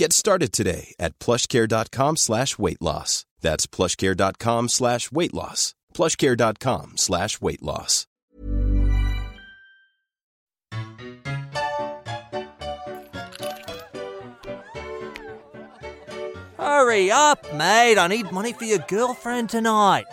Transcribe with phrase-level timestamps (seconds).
[0.00, 3.26] Get started today at plushcare.com slash weight loss.
[3.42, 5.74] That's plushcare.com slash weight loss.
[5.92, 8.06] Plushcare.com slash weight loss.
[16.56, 17.98] Hurry up, mate.
[17.98, 20.06] I need money for your girlfriend tonight.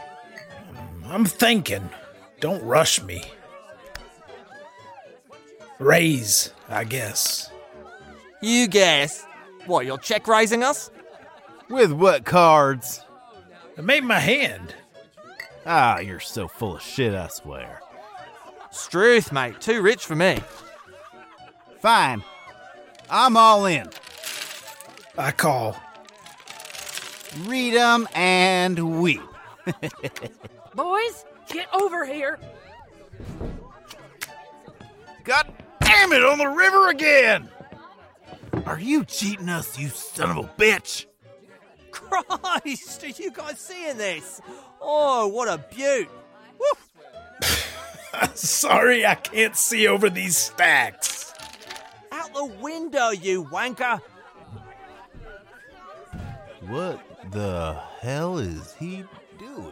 [1.06, 1.90] I'm thinking.
[2.42, 3.24] Don't rush me.
[5.80, 7.50] Raise, I guess.
[8.42, 9.24] You guess.
[9.68, 10.90] What, you're check raising us?
[11.70, 13.04] With what cards?
[13.78, 14.74] I made my hand.
[15.66, 17.82] Ah, you're so full of shit, I swear.
[18.72, 19.60] Struth, mate.
[19.60, 20.40] Too rich for me.
[21.82, 22.24] Fine.
[23.10, 23.90] I'm all in.
[25.18, 25.76] I call.
[27.46, 29.22] Read 'em and weep.
[30.76, 32.40] Boys, get over here.
[35.26, 35.52] God
[35.82, 37.50] damn it, on the river again!
[38.66, 41.06] Are you cheating us, you son of a bitch?
[41.92, 44.42] Christ, are you guys seeing this?
[44.82, 46.10] Oh, what a beaut.
[48.36, 51.34] Sorry, I can't see over these stacks.
[52.12, 54.02] Out the window, you wanker.
[56.62, 57.02] What
[57.32, 59.04] the hell is he
[59.40, 59.72] doing?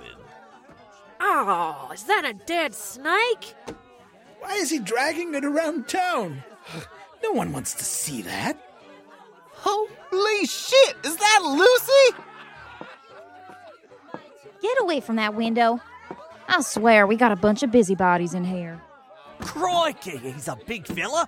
[1.20, 3.56] Oh, is that a dead snake?
[4.40, 6.44] Why is he dragging it around town?
[7.24, 8.56] No one wants to see that.
[9.68, 10.96] Holy shit!
[11.04, 12.24] Is that Lucy?
[14.62, 15.82] Get away from that window.
[16.48, 18.80] I swear we got a bunch of busybodies in here.
[19.40, 21.28] Crikey, he's a big fella.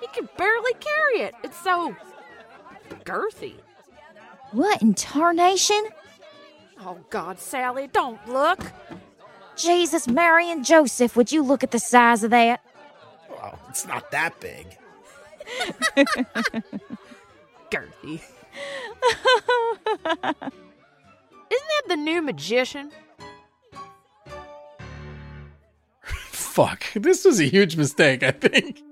[0.00, 1.34] He can barely carry it.
[1.44, 1.94] It's so
[3.04, 3.56] girthy.
[4.52, 5.88] What in tarnation?
[6.80, 8.72] Oh, God, Sally, don't look.
[9.54, 12.62] Jesus, Mary, and Joseph, would you look at the size of that?
[13.28, 14.78] Well, it's not that big.
[17.70, 18.20] Girthy.
[21.50, 22.90] Isn't that the new magician?
[26.02, 26.84] Fuck.
[26.94, 28.82] This was a huge mistake, I think.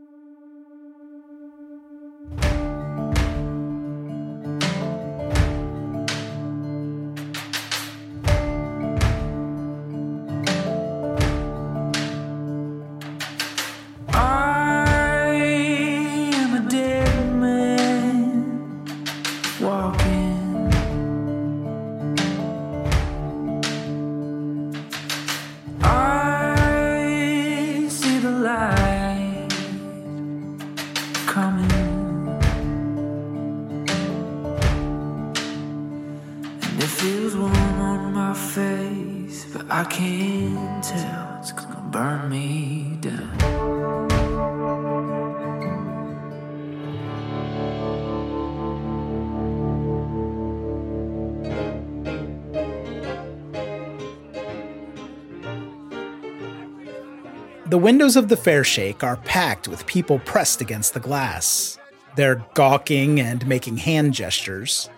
[57.78, 61.78] The windows of the fair shake are packed with people pressed against the glass.
[62.16, 64.90] They're gawking and making hand gestures.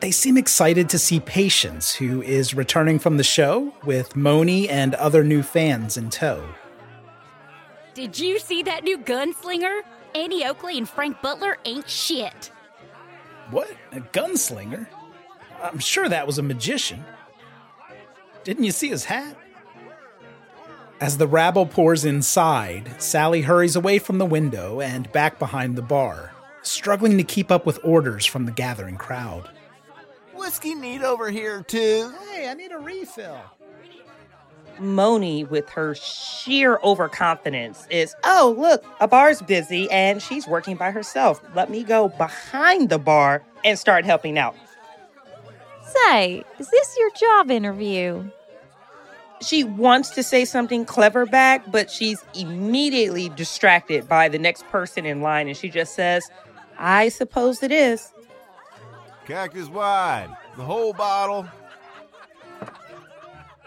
[0.00, 4.96] They seem excited to see Patience, who is returning from the show with Moni and
[4.96, 6.42] other new fans in tow.
[7.94, 9.82] Did you see that new gunslinger?
[10.12, 12.50] Annie Oakley and Frank Butler ain't shit.
[13.52, 13.70] What?
[13.92, 14.88] A gunslinger?
[15.62, 17.04] I'm sure that was a magician.
[18.42, 19.36] Didn't you see his hat?
[21.00, 25.82] As the rabble pours inside, Sally hurries away from the window and back behind the
[25.82, 29.48] bar, struggling to keep up with orders from the gathering crowd.
[30.34, 32.12] Whiskey neat over here, too.
[32.32, 33.40] Hey, I need a refill.
[34.80, 40.90] Moni, with her sheer overconfidence, is oh, look, a bar's busy and she's working by
[40.90, 41.40] herself.
[41.54, 44.56] Let me go behind the bar and start helping out.
[45.84, 48.30] Say, is this your job interview?
[49.40, 55.06] She wants to say something clever back, but she's immediately distracted by the next person
[55.06, 56.28] in line and she just says,
[56.78, 58.12] I suppose it is.
[59.26, 60.34] Cactus wide.
[60.56, 61.46] The whole bottle.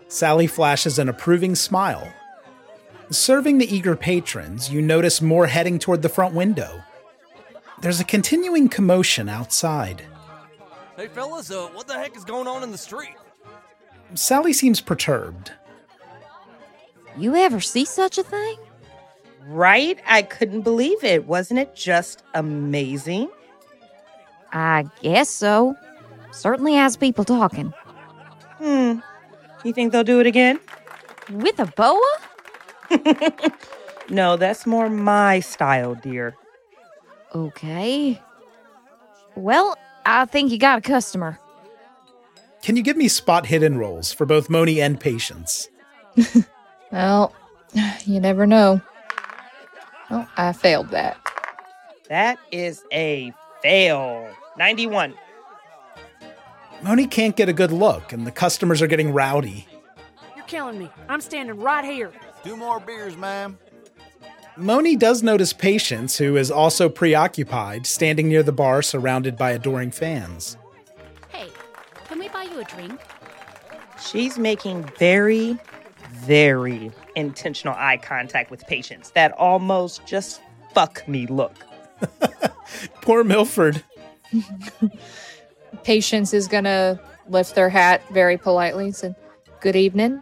[0.08, 2.12] Sally flashes an approving smile.
[3.12, 6.82] Serving the eager patrons, you notice more heading toward the front window.
[7.82, 10.04] There's a continuing commotion outside.
[10.96, 13.16] Hey, fellas, uh, what the heck is going on in the street?
[14.14, 15.52] Sally seems perturbed.
[17.18, 18.58] You ever see such a thing?
[19.48, 20.00] Right?
[20.08, 21.28] I couldn't believe it.
[21.28, 23.30] Wasn't it just amazing?
[24.52, 25.76] I guess so.
[26.32, 27.74] Certainly has people talking.
[28.58, 29.00] Hmm.
[29.64, 30.60] You think they'll do it again?
[31.30, 32.18] With a boa?
[34.12, 36.36] No, that's more my style, dear.
[37.34, 38.22] Okay.
[39.36, 41.40] Well, I think you got a customer.
[42.62, 45.70] Can you give me spot hidden rolls for both Moni and Patience?
[46.92, 47.34] Well,
[48.06, 48.82] you never know.
[50.10, 51.18] Oh, I failed that.
[52.10, 54.30] That is a fail.
[54.58, 55.14] 91.
[56.82, 59.68] Moni can't get a good look, and the customers are getting rowdy.
[60.36, 60.90] You're killing me.
[61.08, 62.12] I'm standing right here.
[62.44, 63.58] Two more beers, ma'am.
[64.58, 69.92] Moni does notice Patience, who is also preoccupied, standing near the bar surrounded by adoring
[69.92, 70.58] fans.
[71.30, 71.48] Hey,
[72.08, 73.00] can we buy you a drink?
[74.04, 75.58] She's making very,
[76.22, 80.42] very intentional eye contact with Patience that almost just
[80.74, 81.54] fuck me look.
[83.02, 83.84] Poor Milford.
[85.84, 89.16] Patience is gonna lift their hat very politely and say,
[89.60, 90.22] Good evening.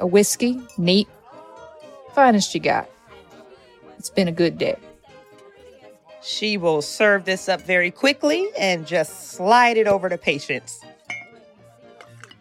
[0.00, 1.08] A whiskey, neat.
[2.14, 2.88] Finest you got.
[3.98, 4.76] It's been a good day.
[6.22, 10.80] She will serve this up very quickly and just slide it over to Patience.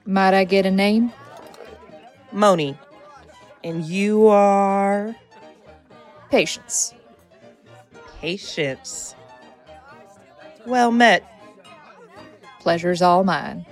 [0.06, 1.12] Might I get a name?
[2.32, 2.78] Moni.
[3.64, 5.16] And you are
[6.30, 6.94] Patience.
[8.20, 9.16] Patience.
[10.66, 11.24] Well met.
[12.60, 13.66] Pleasure's all mine.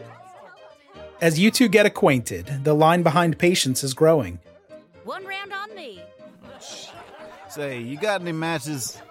[1.22, 4.40] As you two get acquainted, the line behind Patience is growing.
[5.04, 6.02] One round on me.
[7.50, 9.02] Say, you got any matches?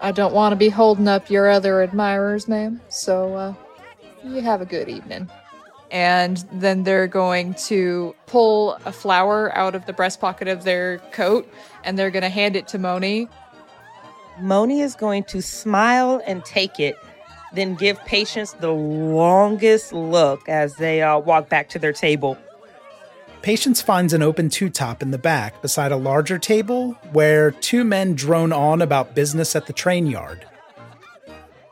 [0.00, 2.80] I don't want to be holding up your other admirers, ma'am.
[2.88, 3.54] So, uh,
[4.24, 5.30] you have a good evening.
[5.92, 10.98] And then they're going to pull a flower out of the breast pocket of their
[11.12, 11.46] coat
[11.84, 13.28] and they're going to hand it to Moni.
[14.40, 16.96] Moni is going to smile and take it,
[17.52, 22.38] then give Patience the longest look as they uh, walk back to their table.
[23.42, 27.84] Patience finds an open two top in the back beside a larger table where two
[27.84, 30.46] men drone on about business at the train yard.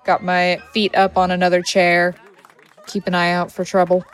[0.04, 2.14] Got my feet up on another chair.
[2.90, 4.04] Keep an eye out for trouble.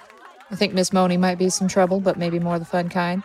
[0.50, 3.22] I think Miss Moni might be some trouble, but maybe more the fun kind.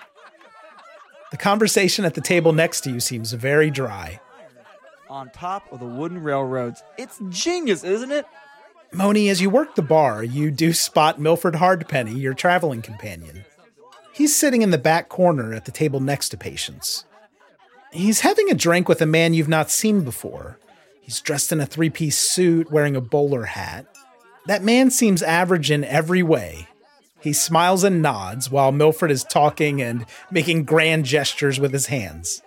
[1.32, 4.20] The conversation at the table next to you seems very dry.
[5.10, 6.84] On top of the wooden railroads.
[6.98, 8.26] It's genius, isn't it?
[8.94, 13.44] Moni, as you work the bar, you do spot Milford Hardpenny, your traveling companion.
[14.14, 17.06] He's sitting in the back corner at the table next to Patience.
[17.92, 20.60] He's having a drink with a man you've not seen before.
[21.02, 23.86] He's dressed in a three piece suit, wearing a bowler hat.
[24.48, 26.68] That man seems average in every way.
[27.20, 32.42] He smiles and nods while Milford is talking and making grand gestures with his hands.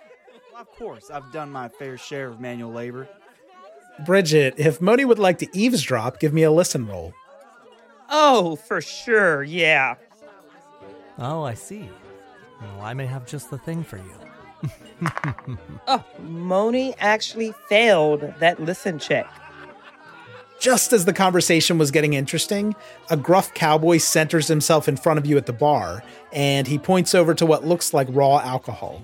[0.57, 3.07] Of course, I've done my fair share of manual labor.
[4.05, 7.13] Bridget, if Moni would like to eavesdrop, give me a listen roll.
[8.09, 9.95] Oh, for sure, yeah.
[11.17, 11.89] Oh, I see.
[12.61, 14.03] Well, I may have just the thing for you.
[15.87, 19.29] Oh, Moni actually failed that listen check.
[20.59, 22.75] Just as the conversation was getting interesting,
[23.09, 27.13] a gruff cowboy centers himself in front of you at the bar, and he points
[27.13, 29.03] over to what looks like raw alcohol.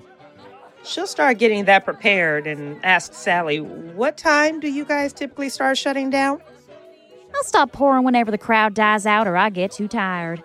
[0.84, 5.78] She'll start getting that prepared and ask Sally, What time do you guys typically start
[5.78, 6.40] shutting down?
[7.34, 10.42] I'll stop pouring whenever the crowd dies out or I get too tired.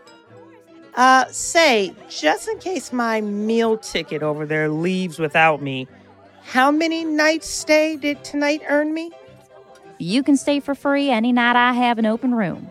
[0.96, 5.88] Uh, say, just in case my meal ticket over there leaves without me,
[6.44, 9.12] how many nights stay did tonight earn me?
[10.00, 12.70] You can stay for free any night I have an open room.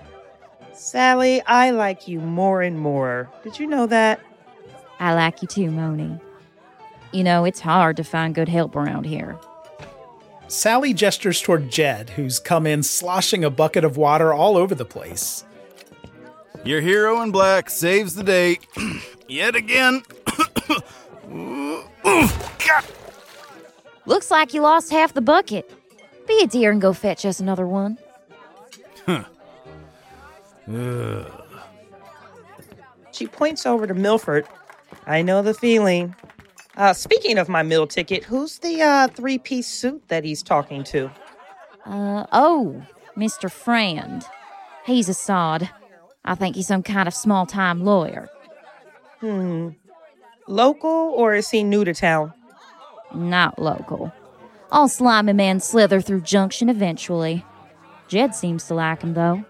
[0.73, 3.29] Sally, I like you more and more.
[3.43, 4.21] Did you know that?
[5.01, 6.21] I like you too, Moni.
[7.13, 9.39] You know, it's hard to find good help around here.
[10.49, 14.85] Sally gestures toward Jed, who's come in sloshing a bucket of water all over the
[14.85, 15.45] place.
[16.65, 18.59] Your hero in black saves the day
[19.29, 20.03] yet again.
[24.07, 25.76] Looks like you lost half the bucket.
[26.27, 27.99] Be a dear and go fetch us another one.
[29.07, 29.25] Huh.
[30.69, 31.43] Ugh.
[33.13, 34.47] She points over to Milford.
[35.07, 36.15] I know the feeling.
[36.77, 40.85] Uh, speaking of my meal ticket, who's the uh, three piece suit that he's talking
[40.85, 41.11] to?
[41.87, 42.83] Uh, oh,
[43.17, 43.51] Mr.
[43.51, 44.23] Friend.
[44.85, 45.71] He's a sod.
[46.25, 48.29] I think he's some kind of small time lawyer.
[49.21, 49.71] Hmm.
[50.49, 52.35] Local or is he new to town?
[53.15, 54.13] Not local.
[54.73, 57.45] All slimy men slither through Junction eventually.
[58.09, 59.45] Jed seems to like him, though.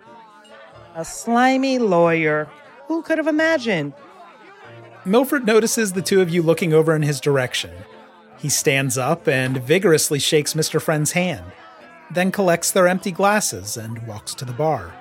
[0.94, 2.48] A slimy lawyer.
[2.88, 3.92] Who could have imagined?
[5.04, 7.70] Milford notices the two of you looking over in his direction.
[8.38, 10.80] He stands up and vigorously shakes Mr.
[10.80, 11.44] Friend's hand,
[12.10, 14.92] then collects their empty glasses and walks to the bar.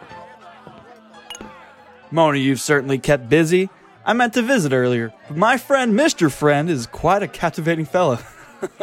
[2.11, 3.69] Mona, you've certainly kept busy.
[4.05, 6.31] I meant to visit earlier, but my friend Mr.
[6.31, 8.19] Friend is quite a captivating fellow.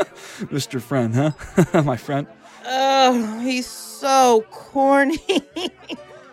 [0.50, 0.80] Mr.
[0.80, 1.82] Friend, huh?
[1.82, 2.26] my friend.
[2.64, 5.18] Oh, he's so corny.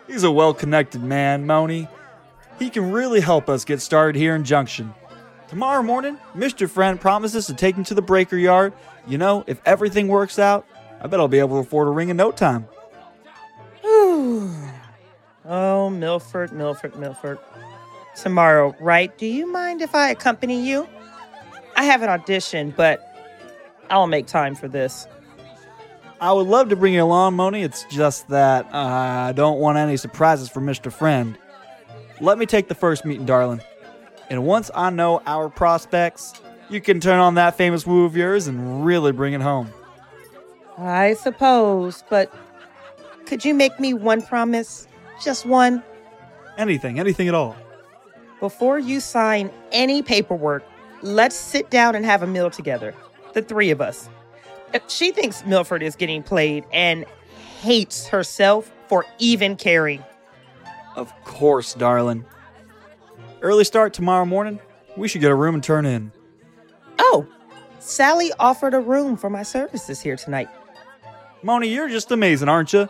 [0.06, 1.86] He's a well connected man, Moni.
[2.58, 4.92] He can really help us get started here in Junction.
[5.48, 6.68] Tomorrow morning, Mr.
[6.68, 8.72] Friend promises to take him to the breaker yard.
[9.06, 10.66] You know, if everything works out,
[11.00, 12.66] I bet I'll be able to afford a ring in no time.
[13.84, 17.38] oh, Milford, Milford, Milford.
[18.16, 19.16] Tomorrow, right?
[19.16, 20.88] Do you mind if I accompany you?
[21.76, 23.09] I have an audition, but
[23.90, 25.06] I'll make time for this.
[26.20, 27.62] I would love to bring you along, Moni.
[27.62, 30.92] It's just that uh, I don't want any surprises for Mr.
[30.92, 31.36] Friend.
[32.20, 33.62] Let me take the first meeting, darling.
[34.28, 36.34] And once I know our prospects,
[36.68, 39.70] you can turn on that famous woo of yours and really bring it home.
[40.76, 42.32] I suppose, but
[43.26, 44.86] could you make me one promise?
[45.22, 45.82] Just one?
[46.58, 47.56] Anything, anything at all.
[48.40, 50.64] Before you sign any paperwork,
[51.02, 52.94] let's sit down and have a meal together.
[53.32, 54.08] The three of us.
[54.88, 57.04] She thinks Milford is getting played and
[57.60, 60.04] hates herself for even caring.
[60.96, 62.24] Of course, darling.
[63.42, 64.60] Early start tomorrow morning.
[64.96, 66.12] We should get a room and turn in.
[66.98, 67.26] Oh,
[67.78, 70.48] Sally offered a room for my services here tonight.
[71.42, 72.88] Moni, you're just amazing, aren't you?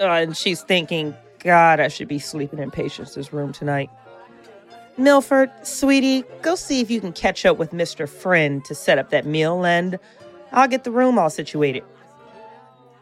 [0.00, 3.90] Uh, and she's thinking, God, I should be sleeping in Patience's room tonight.
[4.96, 8.08] Milford, sweetie, go see if you can catch up with Mr.
[8.08, 9.98] Friend to set up that meal, and
[10.52, 11.82] I'll get the room all situated.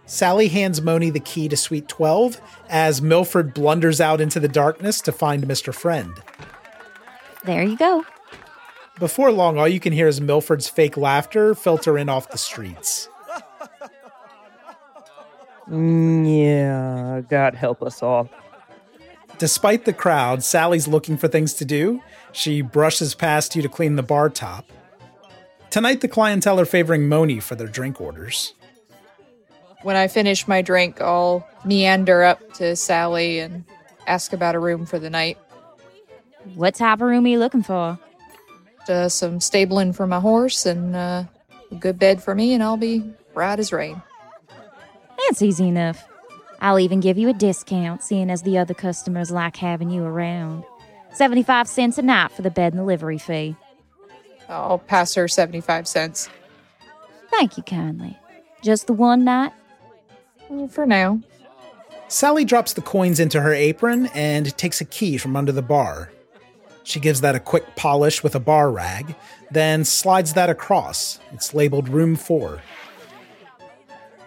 [0.07, 5.01] Sally hands Moni the key to Suite 12 as Milford blunders out into the darkness
[5.03, 5.75] to find Mr.
[5.75, 6.13] Friend.
[7.45, 8.05] There you go.
[8.99, 13.09] Before long, all you can hear is Milford's fake laughter filter in off the streets.
[15.69, 18.29] Mm, yeah, God help us all.
[19.43, 22.01] Despite the crowd, Sally's looking for things to do.
[22.31, 24.71] She brushes past you to clean the bar top.
[25.69, 28.55] Tonight, the clientele are favoring Moni for their drink orders.
[29.83, 33.65] When I finish my drink, I'll meander up to Sally and
[34.07, 35.39] ask about a room for the night.
[36.55, 37.99] What type of room are you looking for?
[38.89, 41.25] Uh, some stabling for my horse and uh,
[41.69, 44.01] a good bed for me, and I'll be right as rain.
[45.19, 46.07] That's easy enough.
[46.63, 50.63] I'll even give you a discount, seeing as the other customers like having you around.
[51.13, 53.57] 75 cents a night for the bed and the livery fee.
[54.49, 56.31] I'll pass her 75 cents.
[57.31, 58.17] Thank you kindly.
[58.63, 59.53] Just the one night?
[60.49, 61.21] Mm, for now.
[62.07, 66.13] Sally drops the coins into her apron and takes a key from under the bar.
[66.85, 69.17] She gives that a quick polish with a bar rag,
[69.51, 71.19] then slides that across.
[71.33, 72.63] It's labeled Room 4.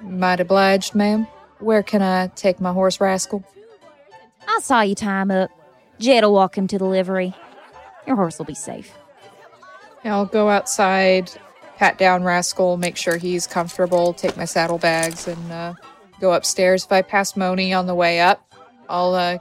[0.01, 1.27] Might obliged, ma'am.
[1.59, 3.43] Where can I take my horse, Rascal?
[4.47, 5.49] I saw you tie him up.
[5.99, 7.33] Jed'll walk him to the livery.
[8.05, 8.93] Your horse will be safe.
[10.03, 11.31] I'll go outside,
[11.77, 15.73] pat down Rascal, make sure he's comfortable, take my saddlebags, and uh,
[16.19, 16.85] go upstairs.
[16.85, 18.53] If I pass Moni on the way up,
[18.87, 19.39] I'll uh,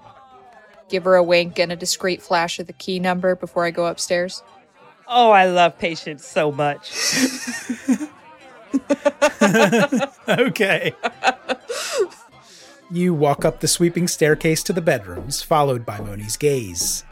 [0.89, 3.87] give her a wink and a discreet flash of the key number before I go
[3.87, 4.43] upstairs.
[5.07, 6.91] Oh, I love Patience so much.
[10.29, 10.95] okay.
[12.91, 17.05] You walk up the sweeping staircase to the bedrooms, followed by Moni's gaze.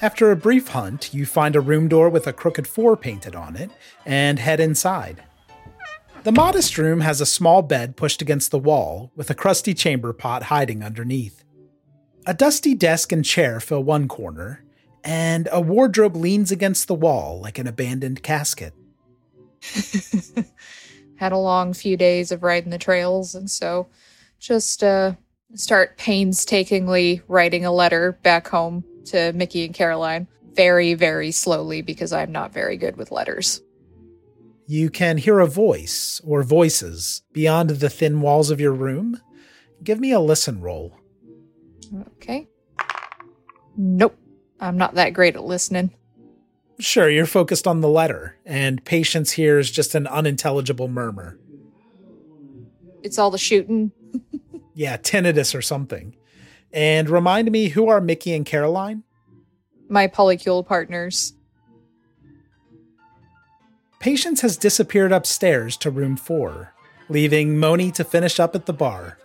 [0.00, 3.56] After a brief hunt, you find a room door with a crooked four painted on
[3.56, 3.70] it
[4.04, 5.22] and head inside.
[6.24, 10.12] The modest room has a small bed pushed against the wall, with a crusty chamber
[10.12, 11.42] pot hiding underneath.
[12.26, 14.64] A dusty desk and chair fill one corner,
[15.02, 18.72] and a wardrobe leans against the wall like an abandoned casket.
[21.22, 23.86] Had a long few days of riding the trails, and so
[24.40, 25.12] just uh,
[25.54, 30.26] start painstakingly writing a letter back home to Mickey and Caroline.
[30.54, 33.62] Very, very slowly because I'm not very good with letters.
[34.66, 39.20] You can hear a voice or voices beyond the thin walls of your room.
[39.84, 40.92] Give me a listen roll.
[42.16, 42.48] Okay.
[43.76, 44.18] Nope.
[44.58, 45.92] I'm not that great at listening.
[46.82, 51.38] Sure, you're focused on the letter, and Patience here is just an unintelligible murmur.
[53.04, 53.92] It's all the shooting.
[54.74, 56.16] Yeah, tinnitus or something.
[56.72, 59.02] And remind me, who are Mickey and Caroline?
[59.90, 61.34] My polycule partners.
[64.00, 66.72] Patience has disappeared upstairs to room four,
[67.10, 69.18] leaving Moni to finish up at the bar.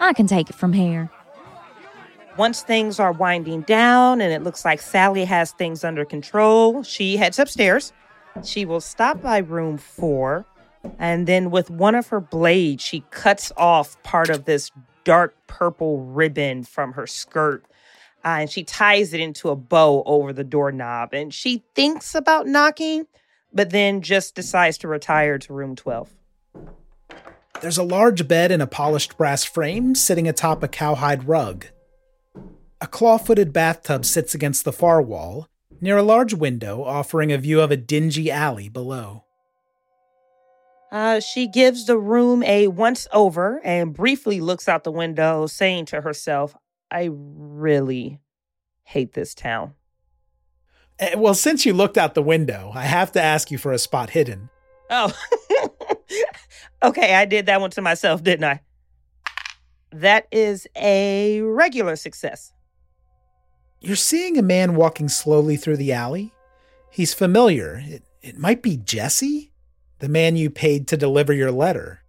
[0.00, 1.10] I can take it from here.
[2.38, 7.18] Once things are winding down and it looks like Sally has things under control, she
[7.18, 7.92] heads upstairs.
[8.42, 10.46] She will stop by room four,
[10.98, 14.70] and then with one of her blades, she cuts off part of this
[15.04, 17.64] dark purple ribbon from her skirt.
[18.24, 21.12] Uh, and she ties it into a bow over the doorknob.
[21.12, 23.06] And she thinks about knocking,
[23.52, 26.08] but then just decides to retire to room 12.
[27.60, 31.66] There's a large bed in a polished brass frame sitting atop a cowhide rug.
[32.82, 35.46] A claw footed bathtub sits against the far wall,
[35.80, 39.22] near a large window offering a view of a dingy alley below.
[40.90, 45.84] Uh, she gives the room a once over and briefly looks out the window, saying
[45.86, 46.56] to herself,
[46.90, 48.18] I really
[48.82, 49.74] hate this town.
[50.98, 53.78] Eh, Well, since you looked out the window, I have to ask you for a
[53.78, 54.50] spot hidden.
[54.90, 55.16] Oh,
[56.82, 57.14] okay.
[57.14, 58.60] I did that one to myself, didn't I?
[59.92, 62.52] That is a regular success.
[63.82, 66.32] You're seeing a man walking slowly through the alley.
[66.88, 67.82] He's familiar.
[67.84, 69.50] It, it might be Jesse,
[69.98, 72.00] the man you paid to deliver your letter.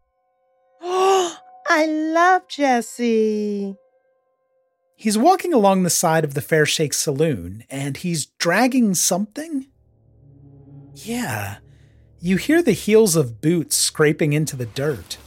[0.81, 1.35] Oh,
[1.67, 3.75] I love Jesse.
[4.95, 9.65] He's walking along the side of the Fair Shake Saloon, and he's dragging something?
[10.93, 11.57] Yeah.
[12.19, 15.17] You hear the heels of boots scraping into the dirt.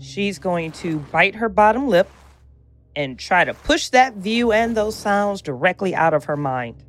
[0.00, 2.10] She's going to bite her bottom lip
[3.00, 6.84] and try to push that view and those sounds directly out of her mind.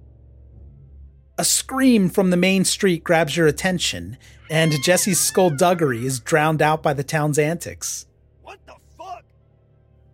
[1.37, 4.17] A scream from the main street grabs your attention,
[4.49, 8.05] and Jesse's skullduggery is drowned out by the town's antics.
[8.43, 9.23] What the fuck?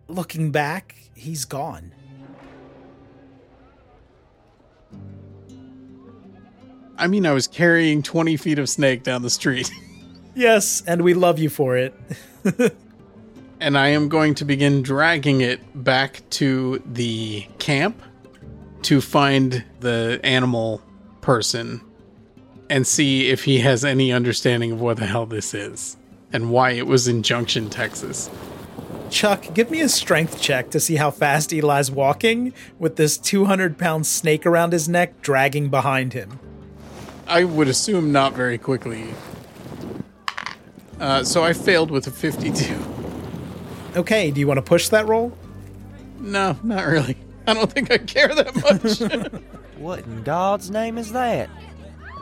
[0.07, 1.91] Looking back, he's gone.
[6.99, 9.69] I mean, I was carrying 20 feet of snake down the street.
[10.35, 11.95] Yes, and we love you for it.
[13.67, 18.01] and I am going to begin dragging it back to the camp
[18.83, 20.81] to find the animal
[21.19, 21.81] person
[22.69, 25.97] and see if he has any understanding of what the hell this is
[26.31, 28.29] and why it was in Junction, Texas.
[29.09, 33.77] Chuck, give me a strength check to see how fast Eli's walking with this 200
[33.77, 36.39] pound snake around his neck dragging behind him.
[37.27, 39.13] I would assume not very quickly.
[41.01, 42.96] Uh, so I failed with a 52.
[43.97, 45.35] Okay, do you want to push that roll?
[46.19, 47.17] No, not really.
[47.47, 49.41] I don't think I care that much.
[49.77, 51.49] what in God's name is that?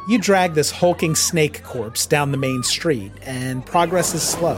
[0.07, 4.57] You drag this hulking snake corpse down the main street, and progress is slow.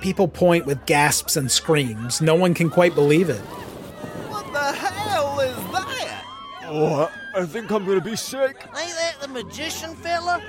[0.00, 2.20] People point with gasps and screams.
[2.20, 3.40] No one can quite believe it.
[3.40, 6.24] What the hell is that?
[6.66, 8.56] Oh, I think I'm gonna be sick.
[8.66, 10.40] Ain't that the magician fella?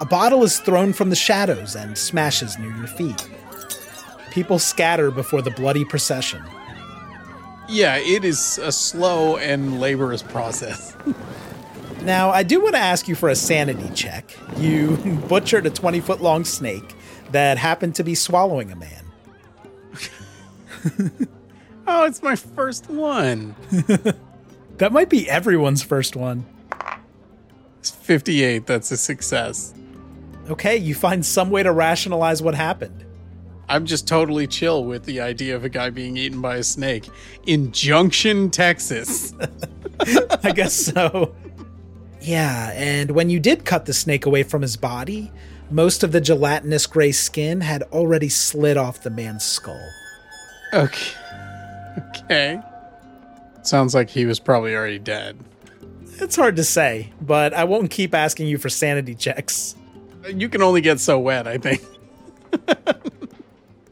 [0.00, 3.28] A bottle is thrown from the shadows and smashes near your feet.
[4.32, 6.42] People scatter before the bloody procession.
[7.68, 10.96] Yeah, it is a slow and laborious process.
[12.02, 14.34] now, I do want to ask you for a sanity check.
[14.56, 14.96] You
[15.28, 16.94] butchered a 20 foot long snake
[17.30, 19.04] that happened to be swallowing a man.
[21.86, 23.54] oh, it's my first one.
[24.78, 26.46] that might be everyone's first one.
[27.80, 28.66] It's 58.
[28.66, 29.74] That's a success.
[30.48, 33.04] Okay, you find some way to rationalize what happened.
[33.72, 37.08] I'm just totally chill with the idea of a guy being eaten by a snake
[37.46, 39.32] in Junction, Texas.
[40.44, 41.34] I guess so.
[42.20, 45.32] Yeah, and when you did cut the snake away from his body,
[45.70, 49.88] most of the gelatinous gray skin had already slid off the man's skull.
[50.74, 51.14] Okay.
[51.98, 52.60] Okay.
[53.62, 55.38] Sounds like he was probably already dead.
[56.20, 59.76] It's hard to say, but I won't keep asking you for sanity checks.
[60.28, 61.82] You can only get so wet, I think.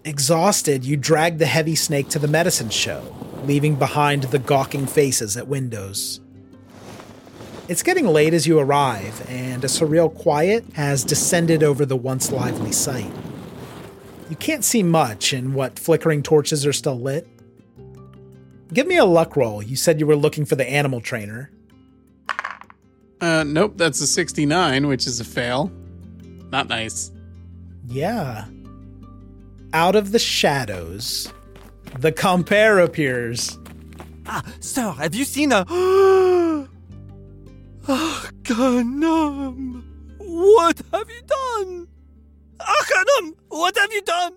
[0.04, 5.36] Exhausted, you drag the heavy snake to the medicine show, leaving behind the gawking faces
[5.36, 6.20] at windows.
[7.68, 12.32] It's getting late as you arrive, and a surreal quiet has descended over the once
[12.32, 13.12] lively site.
[14.30, 17.28] You can't see much in what flickering torches are still lit.
[18.72, 19.62] Give me a luck roll.
[19.62, 21.50] You said you were looking for the animal trainer.
[23.20, 25.70] Uh, nope, that's a 69, which is a fail.
[26.50, 27.12] Not nice.
[27.86, 28.46] Yeah.
[29.72, 31.32] Out of the shadows,
[31.98, 33.56] the compere appears.
[34.26, 35.64] Ah, sir, have you seen a.
[35.68, 36.68] oh,
[38.42, 39.84] Ganem!
[40.18, 41.88] What have you done?
[42.88, 44.34] Ganem, what have you done?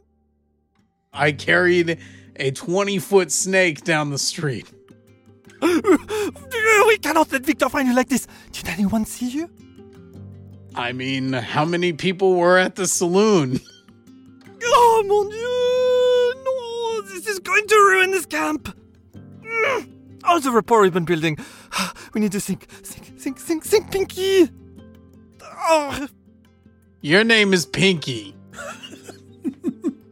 [1.11, 1.99] I carried
[2.35, 4.71] a 20 foot snake down the street.
[5.61, 8.27] we cannot let Victor find you like this.
[8.51, 9.49] Did anyone see you?
[10.75, 13.59] I mean, how many people were at the saloon?
[14.65, 16.34] Oh mon dieu!
[16.45, 18.73] No, this is going to ruin this camp.
[19.41, 19.89] Mm.
[20.23, 21.38] All the rapport we've been building.
[22.13, 24.47] We need to think, think, think, think, think, Pinky.
[25.41, 26.08] Oh.
[27.02, 28.36] Your name is Pinky.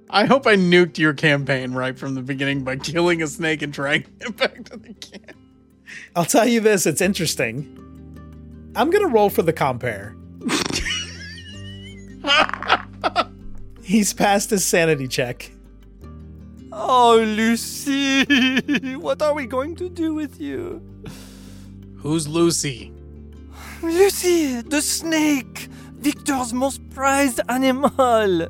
[0.09, 3.71] I hope I nuked your campaign right from the beginning by killing a snake and
[3.71, 5.37] dragging it back to the camp.
[6.15, 7.77] I'll tell you this, it's interesting.
[8.75, 10.15] I'm going to roll for the compere.
[13.83, 15.51] He's passed his sanity check.
[16.71, 20.81] Oh, Lucy, what are we going to do with you?
[21.97, 22.93] Who's Lucy?
[23.83, 25.67] Lucy, the snake,
[25.99, 28.47] Victor's most prized animal.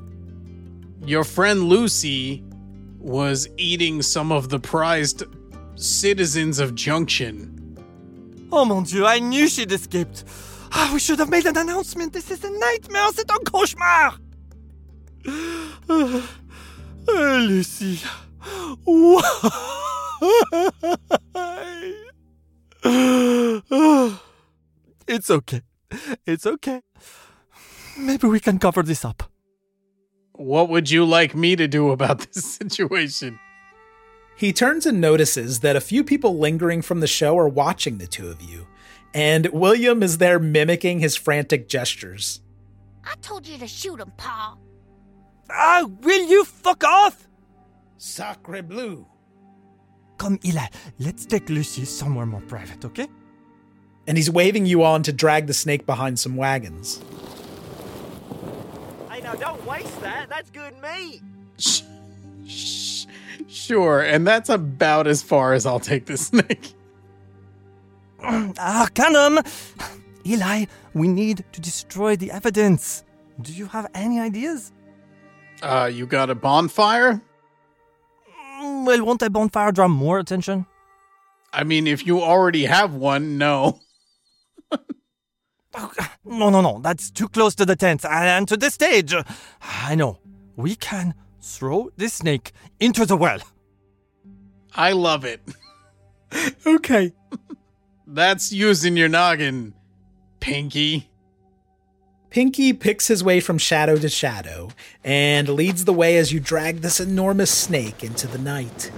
[1.06, 2.44] Your friend Lucy
[3.00, 5.24] was eating some of the prized
[5.76, 7.48] citizens of Junction.
[8.52, 10.26] Oh mon dieu, I knew she'd escaped.
[10.74, 12.14] Oh, we should have made an announcement.
[12.14, 13.12] This is a nightmare.
[13.14, 14.18] C'est un cauchemar.
[15.28, 16.22] Uh,
[17.08, 18.00] uh, Lucy.
[18.84, 19.22] Why?
[25.08, 25.62] it's okay.
[26.26, 26.82] It's okay.
[27.98, 29.24] Maybe we can cover this up.
[30.34, 33.40] What would you like me to do about this situation?
[34.36, 38.08] He turns and notices that a few people lingering from the show are watching the
[38.08, 38.66] two of you,
[39.14, 42.42] and William is there mimicking his frantic gestures.
[43.04, 44.58] I told you to shoot him, Pa.
[45.54, 47.28] Ah, will you fuck off?
[47.98, 49.06] Sacre bleu.
[50.18, 50.68] Come, Eli,
[51.00, 53.08] let's take Lucy somewhere more private, okay?
[54.08, 57.02] And he's waving you on to drag the snake behind some wagons.
[59.10, 60.30] Hey, now don't waste that.
[60.30, 61.22] That's good meat.
[61.58, 61.82] Shh,
[62.48, 63.06] shh,
[63.48, 66.74] sure, and that's about as far as I'll take the snake.
[68.24, 69.40] Arcanum!
[70.26, 73.04] Eli, we need to destroy the evidence.
[73.42, 74.72] Do you have any ideas?
[75.62, 77.22] Uh, you got a bonfire?
[78.62, 80.66] Mm, Well, won't a bonfire draw more attention?
[81.54, 83.80] I mean, if you already have one, no.
[86.26, 86.80] No, no, no.
[86.82, 89.14] That's too close to the tent and to the stage.
[89.62, 90.20] I know.
[90.56, 93.40] We can throw this snake into the well.
[94.76, 95.42] I love it.
[96.66, 97.14] okay.
[98.08, 99.74] That's using your noggin,
[100.40, 101.10] Pinky.
[102.32, 104.70] Pinky picks his way from shadow to shadow
[105.04, 108.90] and leads the way as you drag this enormous snake into the night.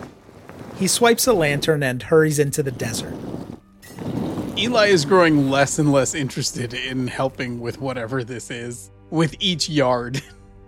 [0.75, 3.15] He swipes a lantern and hurries into the desert.
[4.55, 9.67] Eli is growing less and less interested in helping with whatever this is with each
[9.67, 10.21] yard.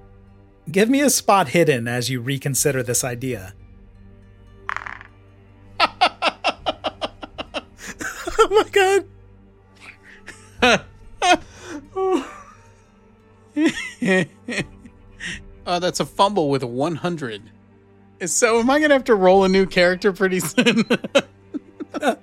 [0.71, 3.54] Give me a spot hidden as you reconsider this idea.
[5.80, 5.88] oh
[8.49, 9.06] my god.
[15.65, 17.41] uh, that's a fumble with 100.
[18.25, 20.83] So, am I going to have to roll a new character pretty soon?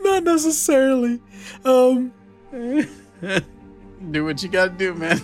[0.00, 1.20] Not necessarily.
[1.64, 2.12] Um
[4.10, 5.20] do what you got to do, man.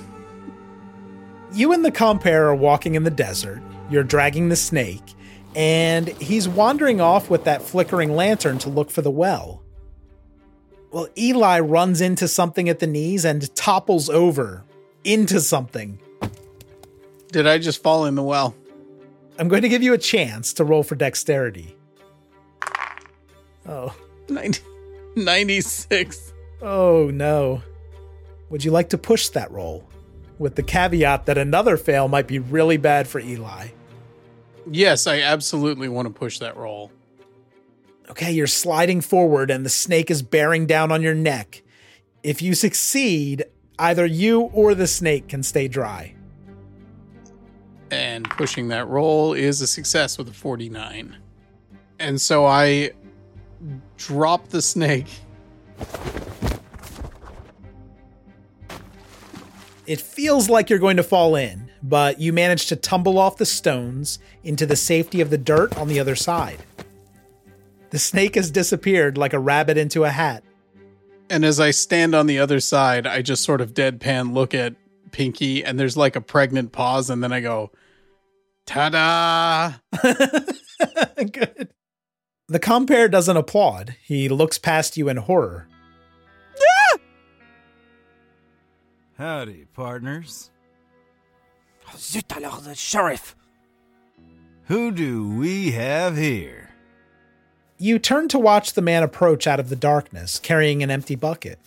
[1.52, 3.60] You and the compere are walking in the desert.
[3.90, 5.14] You're dragging the snake,
[5.54, 9.62] and he's wandering off with that flickering lantern to look for the well.
[10.90, 14.64] Well, Eli runs into something at the knees and topples over
[15.04, 15.98] into something.
[17.32, 18.54] Did I just fall in the well?
[19.38, 21.76] I'm going to give you a chance to roll for dexterity.
[23.66, 23.94] Oh.
[24.28, 24.60] 90,
[25.16, 26.32] 96.
[26.60, 27.62] Oh, no.
[28.50, 29.88] Would you like to push that roll?
[30.38, 33.68] With the caveat that another fail might be really bad for Eli.
[34.70, 36.92] Yes, I absolutely want to push that roll.
[38.10, 41.62] Okay, you're sliding forward and the snake is bearing down on your neck.
[42.22, 43.44] If you succeed,
[43.78, 46.14] either you or the snake can stay dry.
[47.90, 51.16] And pushing that roll is a success with a 49.
[51.98, 52.90] And so I
[53.96, 55.08] drop the snake.
[59.86, 63.46] It feels like you're going to fall in, but you manage to tumble off the
[63.46, 66.58] stones into the safety of the dirt on the other side.
[67.90, 70.44] The snake has disappeared like a rabbit into a hat.
[71.30, 74.74] And as I stand on the other side, I just sort of deadpan look at
[75.12, 77.70] Pinky, and there's like a pregnant pause, and then I go,
[78.66, 79.72] ta da!
[81.16, 81.72] Good.
[82.48, 83.96] The compere doesn't applaud.
[84.02, 85.68] He looks past you in horror.
[86.56, 86.98] Yeah!
[89.18, 90.50] Howdy, partners.
[91.96, 93.34] Zut alors, the sheriff!
[94.64, 96.67] Who do we have here?
[97.78, 101.60] You turn to watch the man approach out of the darkness, carrying an empty bucket.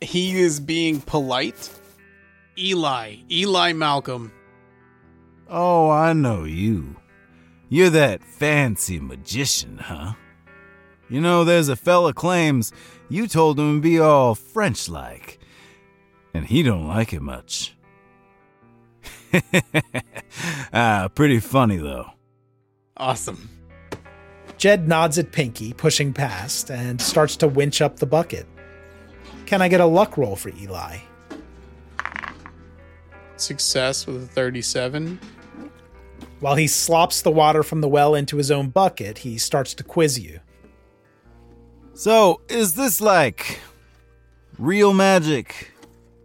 [0.00, 1.70] He is being polite.
[2.58, 4.32] Eli, Eli Malcolm.
[5.48, 6.96] Oh, I know you.
[7.68, 10.14] You're that fancy magician, huh?
[11.10, 12.72] You know, there's a fella claims
[13.10, 15.38] you told him to be all French like,
[16.32, 17.76] and he don't like it much.
[20.72, 22.10] ah, pretty funny though.
[22.96, 23.50] Awesome.
[24.64, 28.46] Jed nods at Pinky, pushing past, and starts to winch up the bucket.
[29.44, 31.00] Can I get a luck roll for Eli?
[33.36, 35.20] Success with a 37.
[36.40, 39.84] While he slops the water from the well into his own bucket, he starts to
[39.84, 40.40] quiz you.
[41.92, 43.60] So, is this like
[44.58, 45.72] real magic?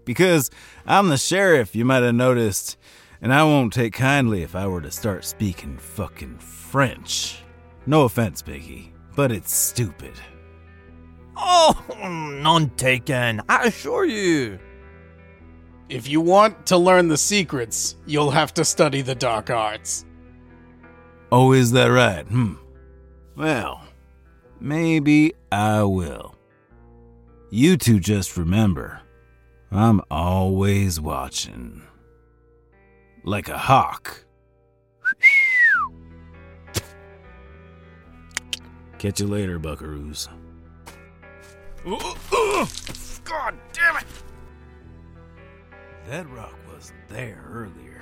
[0.05, 0.49] Because
[0.85, 2.77] I'm the sheriff, you might have noticed,
[3.21, 7.43] and I won't take kindly if I were to start speaking fucking French.
[7.89, 10.13] No offense, Biggie, but it's stupid.
[11.35, 11.73] Oh,
[12.39, 13.41] none taken.
[13.49, 14.59] I assure you.
[15.89, 20.05] If you want to learn the secrets, you'll have to study the dark arts.
[21.31, 22.27] Oh, is that right?
[22.27, 22.53] Hmm.
[23.35, 23.81] Well,
[24.59, 26.35] maybe I will.
[27.49, 29.01] You two just remember,
[29.71, 31.81] I'm always watching.
[33.23, 34.25] Like a hawk.
[38.99, 40.27] Catch you later, buckaroos.
[43.23, 44.05] God damn it!
[46.09, 48.01] That rock wasn't there earlier.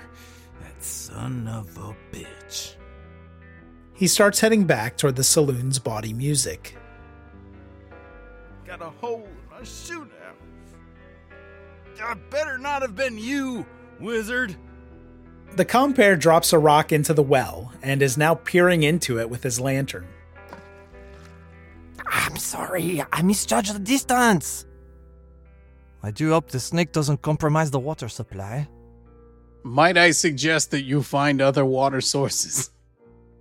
[0.59, 2.77] That son of a bitch.
[3.93, 6.75] He starts heading back toward the saloon's body music.
[8.65, 10.33] Got a hole in my shoe now.
[11.97, 13.67] That better not have been you,
[13.99, 14.55] wizard.
[15.55, 19.43] The compere drops a rock into the well and is now peering into it with
[19.43, 20.07] his lantern.
[22.37, 24.67] I'm sorry, I misjudged the distance.
[26.03, 28.67] I do hope the snake doesn't compromise the water supply.
[29.63, 32.69] Might I suggest that you find other water sources?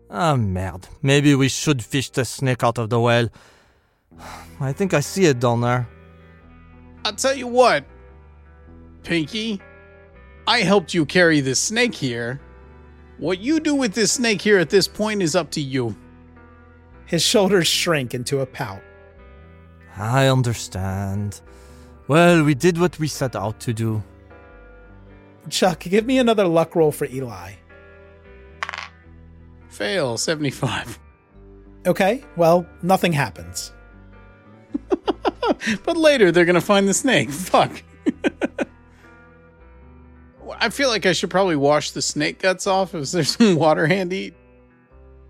[0.09, 0.89] Ah, merde.
[1.03, 3.29] Maybe we should fish the snake out of the well.
[4.61, 5.89] I think I see it down there.
[7.05, 7.85] I'll tell you what,
[9.03, 9.61] Pinky.
[10.47, 12.41] I helped you carry this snake here.
[13.19, 15.97] What you do with this snake here at this point is up to you.
[17.07, 18.83] His shoulders shrink into a pout.
[19.97, 21.41] I understand.
[22.09, 24.03] Well, we did what we set out to do.
[25.49, 27.53] Chuck, give me another luck roll for Eli.
[29.69, 30.99] Fail 75.
[31.87, 33.73] Okay, well, nothing happens.
[35.85, 37.31] but later they're gonna find the snake.
[37.31, 37.83] Fuck.
[40.59, 42.95] I feel like I should probably wash the snake guts off.
[42.95, 44.33] Is there some water handy?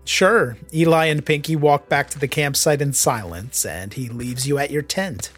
[0.07, 0.57] Sure.
[0.73, 4.71] Eli and Pinky walk back to the campsite in silence, and he leaves you at
[4.71, 5.31] your tent.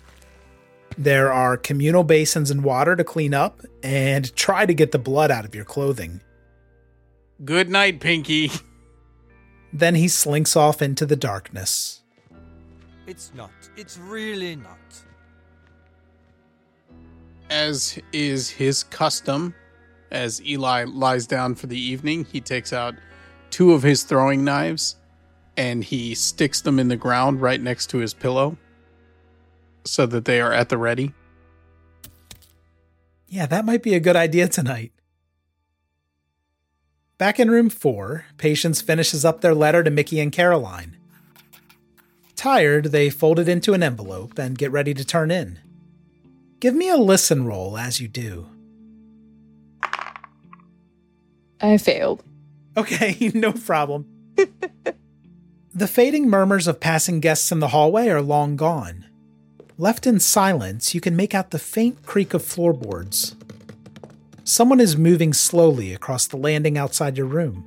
[0.95, 5.31] There are communal basins and water to clean up, and try to get the blood
[5.31, 6.21] out of your clothing.
[7.43, 8.51] Good night, Pinky.
[9.73, 12.03] Then he slinks off into the darkness.
[13.07, 13.51] It's not.
[13.75, 14.77] It's really not.
[17.49, 19.55] As is his custom,
[20.11, 22.93] as Eli lies down for the evening, he takes out
[23.51, 24.95] two of his throwing knives
[25.57, 28.57] and he sticks them in the ground right next to his pillow
[29.83, 31.13] so that they are at the ready.
[33.27, 34.91] Yeah, that might be a good idea tonight.
[37.17, 40.95] Back in room four, Patience finishes up their letter to Mickey and Caroline.
[42.35, 45.59] Tired, they fold it into an envelope and get ready to turn in.
[46.61, 48.47] Give me a listen roll as you do.
[51.61, 52.23] I failed.
[52.79, 54.05] Okay, no problem.
[55.73, 59.05] the fading murmurs of passing guests in the hallway are long gone.
[59.77, 63.35] Left in silence, you can make out the faint creak of floorboards.
[64.45, 67.65] Someone is moving slowly across the landing outside your room.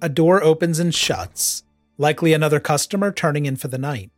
[0.00, 1.62] A door opens and shuts,
[1.96, 4.10] likely another customer turning in for the night.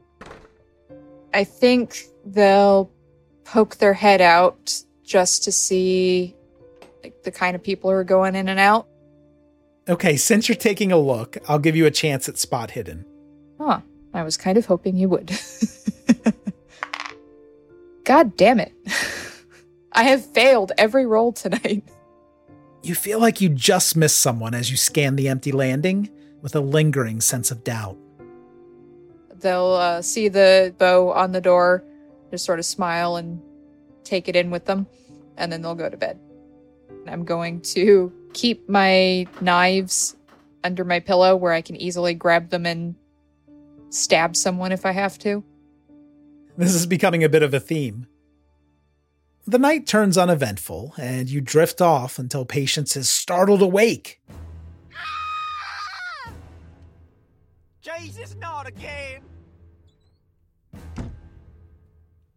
[1.35, 2.90] I think they'll
[3.44, 6.35] poke their head out just to see
[7.03, 8.88] like the kind of people who are going in and out.
[9.88, 13.05] Okay, since you're taking a look, I'll give you a chance at spot hidden.
[13.61, 13.81] Huh.
[14.14, 15.33] I was kind of hoping you would.
[18.05, 18.73] God damn it.
[19.92, 21.83] I have failed every roll tonight.
[22.83, 26.11] You feel like you just missed someone as you scan the empty landing
[26.42, 27.97] with a lingering sense of doubt.
[29.40, 31.83] They'll uh, see the bow on the door,
[32.31, 33.40] just sort of smile and
[34.05, 34.87] take it in with them,
[35.37, 36.18] and then they'll go to bed.
[37.07, 40.16] I'm going to keep my knives
[40.62, 42.94] under my pillow where I can easily grab them and
[43.88, 45.42] stab someone if I have to.
[46.57, 48.07] This is becoming a bit of a theme.
[49.47, 54.23] The night turns uneventful, and you drift off until Patience is startled awake.
[54.94, 56.33] Ah!
[57.83, 59.20] Jesus, not again!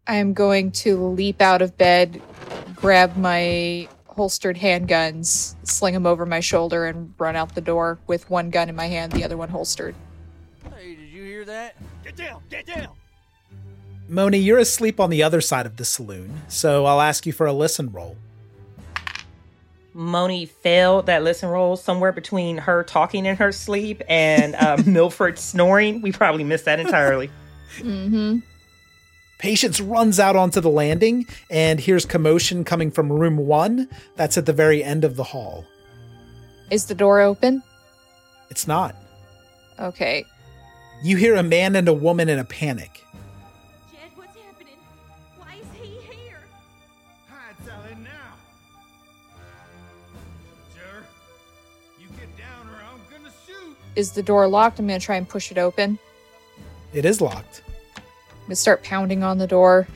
[0.06, 2.22] I am going to leap out of bed,
[2.76, 8.30] grab my holstered handguns, sling them over my shoulder, and run out the door with
[8.30, 9.96] one gun in my hand, the other one holstered.
[10.76, 11.76] Hey, did you hear that?
[12.04, 12.90] Get down, get down!
[14.10, 17.46] Moni, you're asleep on the other side of the saloon, so I'll ask you for
[17.46, 18.18] a listen roll.
[19.94, 25.38] Moni failed that listen roll somewhere between her talking in her sleep and uh, Milford
[25.38, 26.02] snoring.
[26.02, 27.30] We probably missed that entirely.
[27.78, 28.40] mm-hmm.
[29.38, 33.88] Patience runs out onto the landing and hears commotion coming from room one.
[34.16, 35.66] That's at the very end of the hall.
[36.72, 37.62] Is the door open?
[38.50, 38.96] It's not.
[39.80, 40.26] Okay.
[41.04, 43.04] You hear a man and a woman in a panic.
[43.92, 44.78] Jed, what's happening?
[45.38, 46.40] Why is he here?
[47.30, 48.34] Hide, Sally, now!
[50.74, 51.04] Sir,
[52.00, 53.78] you get down or I'm gonna shoot!
[53.96, 54.80] Is the door locked?
[54.80, 56.00] I'm going to try and push it open.
[56.94, 57.62] It is locked.
[58.50, 59.88] To start pounding on the door.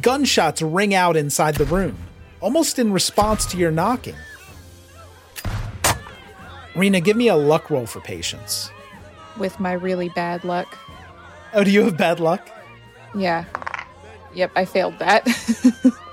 [0.00, 1.96] Gunshots ring out inside the room,
[2.40, 4.14] almost in response to your knocking.
[6.76, 8.70] Rena, give me a luck roll for patience.
[9.38, 10.78] With my really bad luck.
[11.52, 12.48] Oh, do you have bad luck?
[13.16, 13.44] Yeah.
[14.34, 15.26] Yep, I failed that.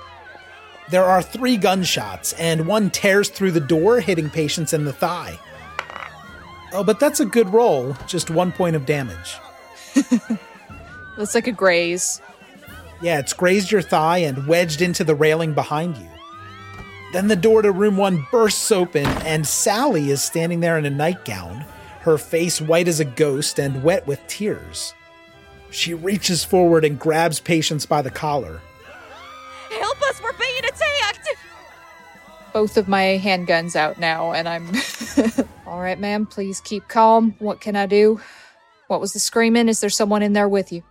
[0.90, 5.38] There are three gunshots, and one tears through the door, hitting Patience in the thigh.
[6.74, 9.38] Oh, but that's a good roll, just one point of damage.
[11.16, 12.20] That's like a graze.
[13.00, 16.08] Yeah, it's grazed your thigh and wedged into the railing behind you.
[17.12, 20.90] Then the door to room one bursts open, and Sally is standing there in a
[20.90, 21.64] nightgown,
[22.00, 24.94] her face white as a ghost and wet with tears.
[25.70, 28.60] She reaches forward and grabs Patience by the collar.
[29.70, 31.28] Help us, we're being attacked!
[32.54, 34.70] Both of my handguns out now, and I'm.
[35.66, 37.34] All right, ma'am, please keep calm.
[37.40, 38.20] What can I do?
[38.86, 39.68] What was the screaming?
[39.68, 40.84] Is there someone in there with you?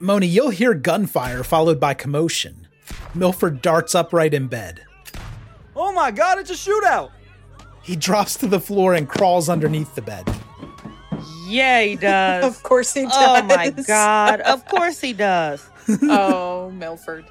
[0.00, 2.66] Moni, you'll hear gunfire followed by commotion.
[3.14, 4.82] Milford darts upright in bed.
[5.74, 7.10] Oh my god, it's a shootout!
[7.82, 10.24] He drops to the floor and crawls underneath the bed.
[11.46, 12.44] Yeah, he does.
[12.56, 13.14] Of course he does.
[13.14, 14.40] Oh my god.
[14.40, 15.68] Of course he does.
[16.02, 17.26] oh, Milford.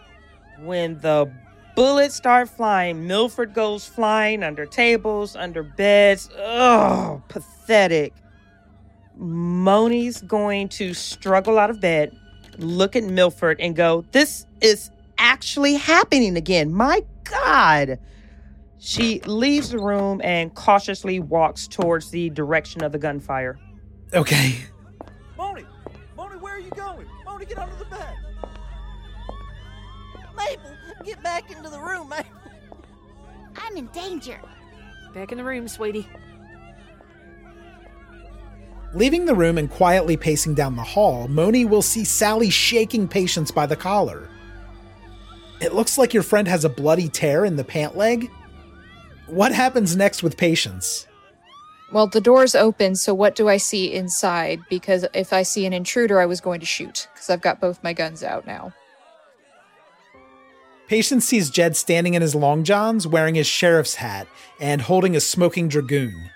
[0.59, 1.31] When the
[1.75, 6.29] bullets start flying, Milford goes flying under tables, under beds.
[6.37, 8.13] Oh, pathetic.
[9.17, 12.15] Moni's going to struggle out of bed,
[12.57, 16.73] look at Milford, and go, This is actually happening again.
[16.73, 17.99] My God.
[18.77, 23.57] She leaves the room and cautiously walks towards the direction of the gunfire.
[24.13, 24.55] Okay.
[25.37, 25.65] Moni!
[26.15, 27.07] Moni, where are you going?
[27.25, 27.74] Moni, get under the
[31.05, 32.25] get back into the room, Mabel.
[33.55, 34.39] I'm in danger.
[35.13, 36.07] Back in the room, sweetie.
[38.93, 43.51] Leaving the room and quietly pacing down the hall, Moni will see Sally shaking Patience
[43.51, 44.29] by the collar.
[45.61, 48.29] It looks like your friend has a bloody tear in the pant leg.
[49.27, 51.07] What happens next with Patience?
[51.91, 54.59] Well, the door's open, so what do I see inside?
[54.69, 57.83] Because if I see an intruder, I was going to shoot, because I've got both
[57.83, 58.73] my guns out now.
[60.87, 64.27] Patience sees Jed standing in his long johns, wearing his sheriff's hat,
[64.59, 66.29] and holding a smoking dragoon.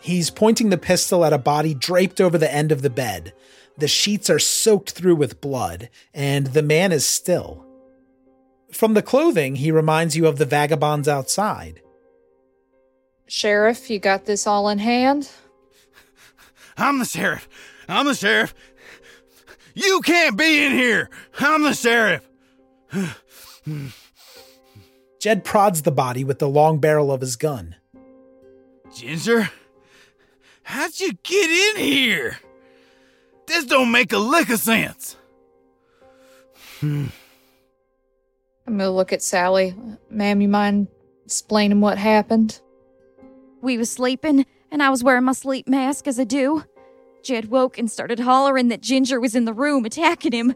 [0.00, 3.32] He's pointing the pistol at a body draped over the end of the bed.
[3.76, 7.66] The sheets are soaked through with blood, and the man is still.
[8.70, 11.80] From the clothing, he reminds you of the vagabonds outside.
[13.26, 15.30] Sheriff, you got this all in hand?
[16.76, 17.48] I'm the sheriff.
[17.88, 18.54] I'm the sheriff.
[19.74, 21.10] You can't be in here.
[21.40, 22.28] I'm the sheriff.
[25.20, 27.76] Jed prods the body with the long barrel of his gun.
[28.94, 29.50] Ginger,
[30.62, 32.38] how'd you get in here?
[33.46, 35.16] This don't make a lick of sense.
[36.80, 37.06] Hmm.
[38.66, 39.74] I'm gonna look at Sally.
[40.10, 40.88] Ma'am, you mind
[41.24, 42.60] explaining what happened?
[43.60, 46.64] We was sleeping, and I was wearing my sleep mask as I do.
[47.22, 50.54] Jed woke and started hollering that Ginger was in the room attacking him.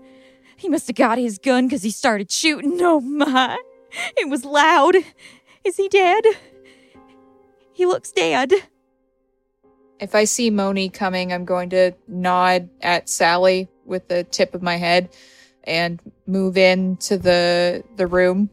[0.58, 2.78] He must have got his gun because he started shooting.
[2.82, 3.56] Oh my.
[4.16, 4.96] It was loud.
[5.64, 6.24] Is he dead?
[7.72, 8.52] He looks dead.
[10.00, 14.60] If I see Moni coming, I'm going to nod at Sally with the tip of
[14.60, 15.10] my head
[15.62, 18.50] and move into the the room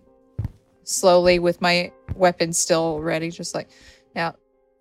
[0.83, 3.69] slowly with my weapon still ready, just like
[4.13, 4.35] now.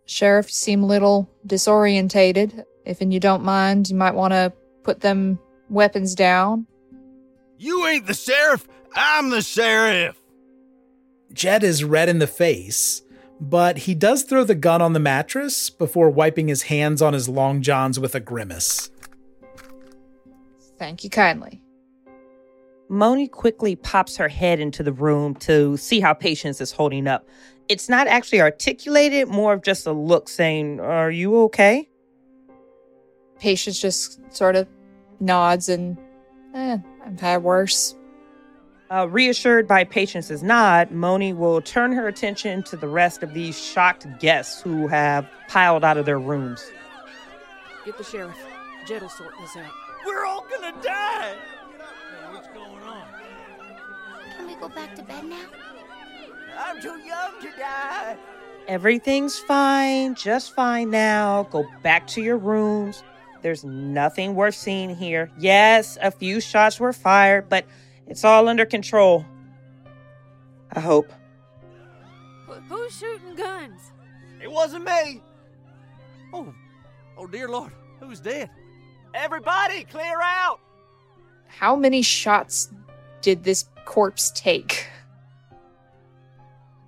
[0.06, 2.64] Sheriff, seem a little disorientated.
[2.84, 4.52] If and you don't mind, you might want to
[4.82, 5.38] put them
[5.70, 6.66] weapons down.
[7.59, 8.66] You ain't the sheriff.
[8.94, 10.16] I'm the sheriff.
[11.32, 13.02] Jed is red in the face,
[13.40, 17.28] but he does throw the gun on the mattress before wiping his hands on his
[17.28, 18.90] long johns with a grimace.
[20.78, 21.61] Thank you kindly.
[22.88, 27.26] Moni quickly pops her head into the room to see how Patience is holding up.
[27.68, 31.88] It's not actually articulated, more of just a look saying, Are you okay?
[33.38, 34.68] Patience just sort of
[35.18, 35.96] nods and,
[36.55, 37.94] eh, I've had worse.
[38.90, 43.59] Uh, reassured by Patience's nod, Moni will turn her attention to the rest of these
[43.59, 46.64] shocked guests who have piled out of their rooms.
[47.84, 48.36] Get the sheriff.
[48.86, 49.72] Jed will sort this out.
[50.07, 51.34] We're all gonna die.
[52.30, 53.02] What's going on?
[54.36, 55.40] Can we go back to bed now?
[56.59, 58.16] I'm too young to die.
[58.68, 61.48] Everything's fine, just fine now.
[61.50, 63.02] Go back to your rooms.
[63.45, 65.30] There's nothing worth seeing here.
[65.38, 67.66] Yes, a few shots were fired, but
[68.07, 69.26] it's all under control.
[70.72, 71.12] I hope.
[72.49, 73.92] Wh- Who's shooting guns?
[74.42, 75.20] It wasn't me.
[76.32, 76.55] Oh,
[77.18, 77.70] oh dear Lord,
[78.01, 78.49] who's dead?
[79.12, 80.59] Everybody, clear out.
[81.47, 82.70] How many shots
[83.20, 84.86] did this corpse take?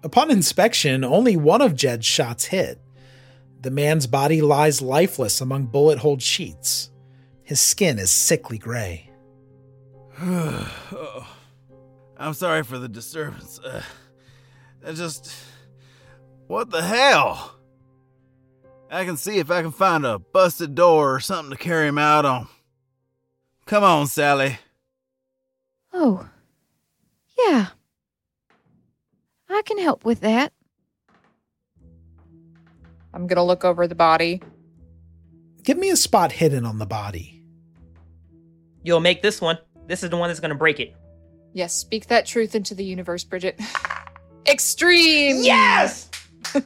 [0.03, 2.81] Upon inspection, only one of Jed's shots hit.
[3.61, 6.91] The man's body lies lifeless among bullet holed sheets.
[7.43, 9.11] His skin is sickly gray.
[10.21, 11.27] oh,
[12.17, 13.59] I'm sorry for the disturbance.
[13.59, 13.83] Uh,
[14.87, 15.33] I just.
[16.47, 17.57] What the hell?
[18.91, 21.99] I can see if I can find a busted door or something to carry him
[21.99, 22.49] out on.
[23.67, 24.59] Come on, Sally.
[25.93, 26.29] Oh,
[27.37, 27.69] yeah.
[29.49, 30.53] I can help with that.
[33.17, 34.41] I'm gonna look over the body
[35.67, 37.43] Give me a spot hidden on the body.
[38.85, 39.59] You'll make this one.
[39.89, 40.95] This is the one that's going to break it.
[41.55, 43.61] Yes, speak that truth into the universe, Bridget.
[44.47, 45.43] Extreme!
[45.43, 46.09] Yes!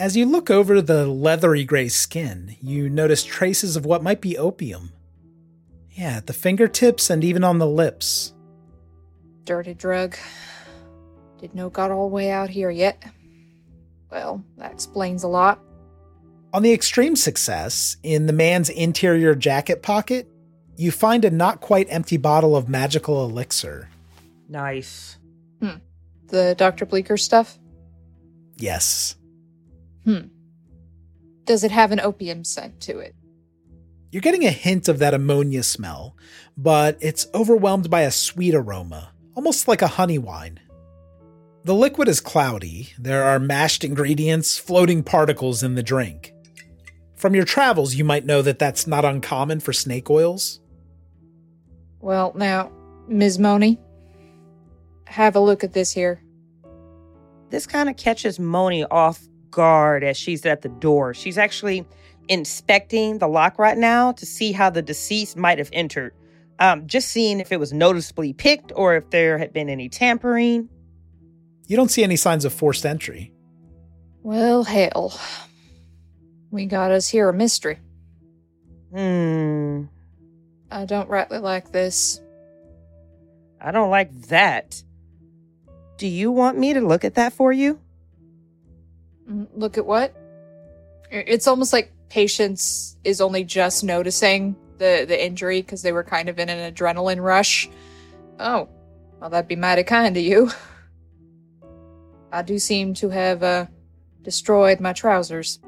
[0.00, 4.36] As you look over the leathery gray skin, you notice traces of what might be
[4.36, 4.90] opium.
[5.92, 8.34] Yeah, at the fingertips and even on the lips.
[9.44, 10.16] Dirty drug.
[11.38, 13.00] Didn't know it got all the way out here yet.
[14.10, 15.60] Well, that explains a lot.
[16.52, 20.28] On the extreme success, in the man's interior jacket pocket,
[20.76, 23.88] you find a not quite empty bottle of magical elixir.
[24.48, 25.18] Nice.
[25.60, 25.76] Hmm.
[26.28, 26.86] The Dr.
[26.86, 27.58] Bleeker stuff?
[28.56, 29.16] Yes.
[30.04, 30.28] Hmm.
[31.44, 33.14] Does it have an opium scent to it?
[34.10, 36.16] You're getting a hint of that ammonia smell,
[36.56, 40.60] but it's overwhelmed by a sweet aroma, almost like a honey wine.
[41.64, 42.90] The liquid is cloudy.
[42.98, 46.32] There are mashed ingredients, floating particles in the drink.
[47.16, 50.60] From your travels, you might know that that's not uncommon for snake oils.
[52.00, 52.70] Well, now,
[53.08, 53.38] Ms.
[53.38, 53.78] Moni,
[55.08, 56.22] have a look at this here.
[57.50, 61.12] This kind of catches Moni off guard as she's at the door.
[61.12, 61.84] She's actually
[62.28, 66.14] inspecting the lock right now to see how the deceased might have entered.
[66.60, 70.68] Um, just seeing if it was noticeably picked or if there had been any tampering.
[71.68, 73.30] You don't see any signs of forced entry.
[74.22, 75.18] Well, hell.
[76.50, 77.78] We got us here a mystery.
[78.90, 79.84] Hmm.
[80.70, 82.22] I don't rightly like this.
[83.60, 84.82] I don't like that.
[85.98, 87.78] Do you want me to look at that for you?
[89.30, 90.16] Mm, Look at what?
[91.10, 96.30] It's almost like Patience is only just noticing the, the injury because they were kind
[96.30, 97.68] of in an adrenaline rush.
[98.40, 98.70] Oh,
[99.20, 100.50] well, that'd be mighty kind of you.
[102.32, 103.66] I do seem to have uh,
[104.22, 105.60] destroyed my trousers.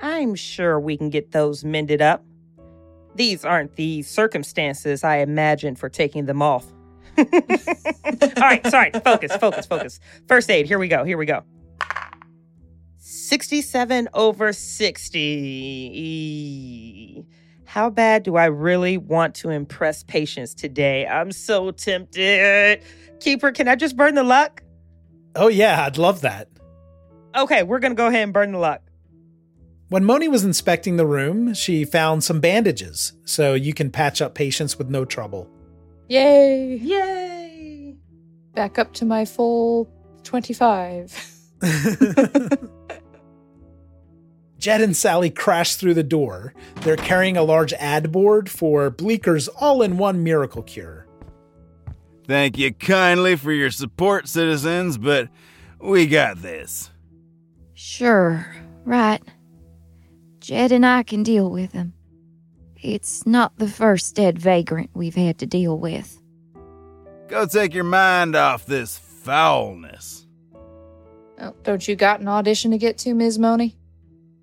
[0.00, 2.24] I'm sure we can get those mended up.
[3.14, 6.66] These aren't the circumstances I imagined for taking them off.
[7.18, 7.24] All
[8.40, 8.90] right, sorry.
[8.90, 10.00] Focus, focus, focus.
[10.26, 10.66] First aid.
[10.66, 11.04] Here we go.
[11.04, 11.44] Here we go.
[12.98, 17.26] 67 over 60.
[17.64, 21.06] How bad do I really want to impress Patience today?
[21.06, 22.82] I'm so tempted.
[23.20, 24.62] Keeper, can I just burn the luck?
[25.34, 26.48] Oh, yeah, I'd love that.
[27.34, 28.82] Okay, we're going to go ahead and burn the luck.
[29.88, 34.34] When Moni was inspecting the room, she found some bandages, so you can patch up
[34.34, 35.50] Patience with no trouble.
[36.08, 36.76] Yay!
[36.76, 37.96] Yay!
[38.54, 39.90] Back up to my full
[40.24, 41.14] 25.
[44.58, 46.54] Jed and Sally crash through the door.
[46.82, 51.06] They're carrying a large ad board for Bleeker's all in one miracle cure.
[52.26, 55.28] Thank you kindly for your support, citizens, but
[55.80, 56.90] we got this.
[57.74, 58.46] Sure,
[58.84, 59.20] right.
[60.38, 61.94] Jed and I can deal with him.
[62.76, 66.20] It's not the first dead vagrant we've had to deal with.
[67.28, 70.26] Go take your mind off this foulness.
[71.40, 73.38] Oh, don't you got an audition to get to, Ms.
[73.38, 73.76] Moni?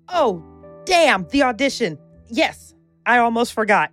[0.08, 0.42] Oh,
[0.84, 1.98] damn, the audition.
[2.28, 2.74] Yes,
[3.06, 3.90] I almost forgot.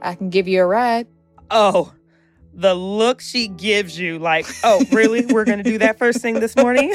[0.00, 1.06] I can give you a ride.
[1.50, 1.92] Oh,
[2.54, 5.26] the look she gives you, like, oh, really?
[5.26, 6.94] We're going to do that first thing this morning?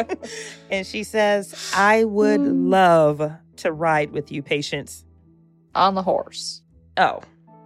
[0.70, 2.70] and she says, I would hmm.
[2.70, 5.04] love to ride with you, patience.
[5.74, 6.62] On the horse.
[6.96, 7.20] Oh,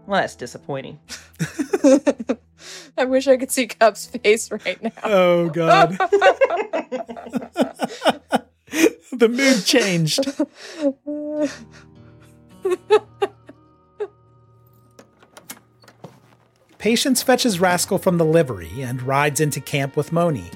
[0.06, 0.98] well, that's disappointing.
[2.98, 4.90] I wish I could see Cup's face right now.
[5.04, 5.90] Oh, God.
[9.12, 10.20] the mood changed.
[16.82, 20.50] Patience fetches Rascal from the livery and rides into camp with Moni.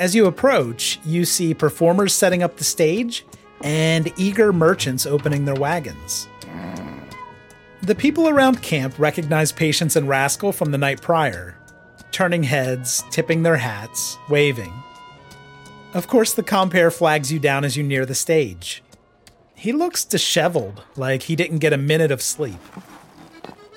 [0.00, 3.24] As you approach, you see performers setting up the stage
[3.62, 6.26] and eager merchants opening their wagons.
[7.82, 11.56] The people around camp recognize Patience and Rascal from the night prior,
[12.10, 14.72] turning heads, tipping their hats, waving.
[15.94, 18.82] Of course, the compere flags you down as you near the stage.
[19.54, 22.58] He looks disheveled, like he didn't get a minute of sleep.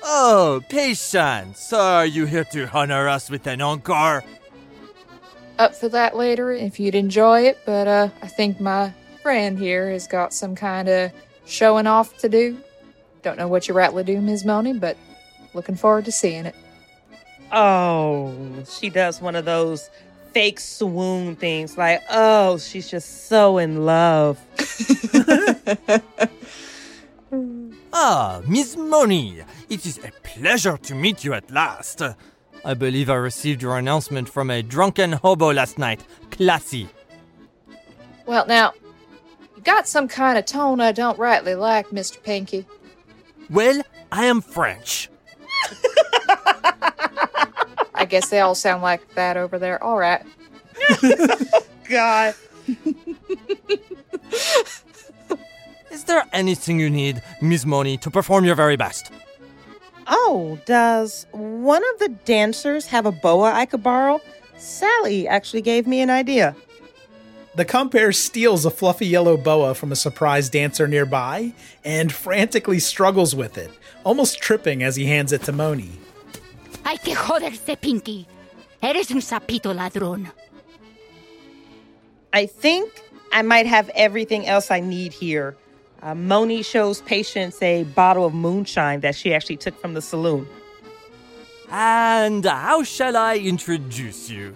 [0.08, 4.22] Oh, Patience, are you here to honor us with an encore?
[5.58, 9.90] Up for that later if you'd enjoy it, but uh, I think my friend here
[9.90, 11.10] has got some kind of
[11.44, 12.56] showing off to do.
[13.22, 14.44] Don't know what you rightly do, Ms.
[14.44, 14.96] Moni, but
[15.54, 16.54] looking forward to seeing it.
[17.50, 18.32] Oh,
[18.64, 19.90] she does one of those
[20.30, 24.38] fake swoon things like, oh, she's just so in love.
[27.98, 29.40] Ah, Miss Moni,
[29.70, 32.02] it is a pleasure to meet you at last.
[32.62, 36.04] I believe I received your announcement from a drunken hobo last night.
[36.30, 36.90] Classy.
[38.26, 38.74] Well, now,
[39.56, 42.22] you got some kind of tone I don't rightly like, Mr.
[42.22, 42.66] Pinky.
[43.48, 43.80] Well,
[44.12, 45.08] I am French.
[47.94, 49.82] I guess they all sound like that over there.
[49.82, 50.22] All right.
[51.88, 52.34] God.
[55.96, 59.10] Is there anything you need, Miss Moni, to perform your very best?
[60.06, 64.20] Oh, does one of the dancers have a boa I could borrow?
[64.58, 66.54] Sally actually gave me an idea.
[67.54, 73.34] The compere steals a fluffy yellow boa from a surprised dancer nearby and frantically struggles
[73.34, 73.70] with it,
[74.04, 75.92] almost tripping as he hands it to Moni.
[76.84, 78.26] Hay que joderse, Pinky.
[78.82, 80.30] Eres un sapito ladrón.
[82.34, 82.92] I think
[83.32, 85.56] I might have everything else I need here.
[86.02, 90.46] Uh, Moni shows Patience a bottle of moonshine that she actually took from the saloon.
[91.70, 94.54] And how shall I introduce you?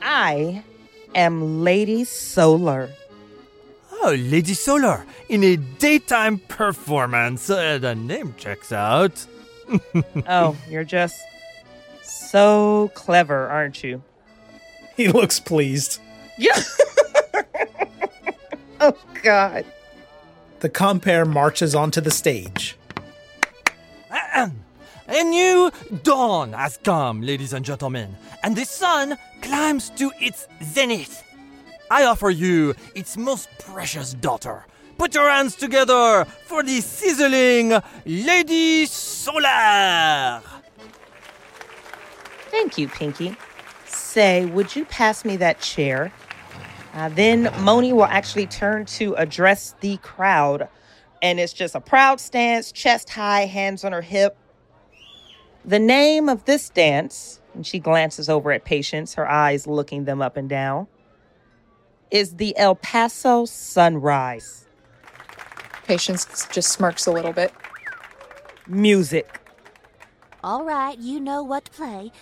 [0.00, 0.64] I
[1.14, 2.90] am Lady Solar.
[3.92, 7.48] Oh, Lady Solar, in a daytime performance.
[7.50, 9.26] Uh, the name checks out.
[10.26, 11.20] oh, you're just
[12.02, 14.02] so clever, aren't you?
[14.96, 16.00] He looks pleased.
[16.38, 16.58] Yeah.
[18.80, 19.64] oh, God.
[20.62, 22.76] The compere marches onto the stage.
[24.12, 25.72] A new
[26.04, 31.24] dawn has come, ladies and gentlemen, and the sun climbs to its zenith.
[31.90, 34.64] I offer you its most precious daughter.
[34.98, 40.42] Put your hands together for the sizzling Lady Solar.
[42.52, 43.36] Thank you, Pinky.
[43.86, 46.12] Say, would you pass me that chair?
[46.92, 50.68] Uh, then Moni will actually turn to address the crowd.
[51.22, 54.36] And it's just a proud stance, chest high, hands on her hip.
[55.64, 60.20] The name of this dance, and she glances over at Patience, her eyes looking them
[60.20, 60.88] up and down,
[62.10, 64.66] is the El Paso Sunrise.
[65.84, 67.52] Patience just smirks a little bit.
[68.66, 69.40] Music.
[70.44, 72.12] All right, you know what to play.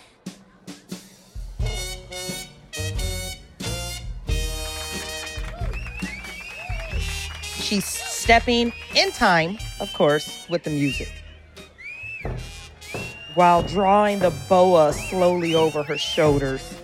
[7.71, 11.07] She's stepping in time, of course, with the music,
[13.33, 16.75] while drawing the boa slowly over her shoulders.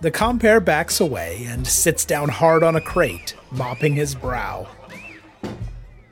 [0.00, 4.66] The compere backs away and sits down hard on a crate, mopping his brow.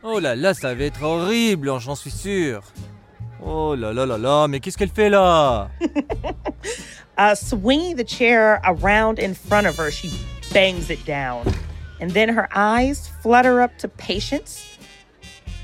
[0.09, 2.63] Oh là là, ça va être horrible, j'en suis sûr.
[3.45, 5.69] Oh là là là là, mais qu'est-ce qu'elle fait là?
[7.19, 10.11] Uh, swinging the chair around in front of her, she
[10.53, 11.43] bangs it down.
[11.99, 14.77] And then her eyes flutter up to Patience.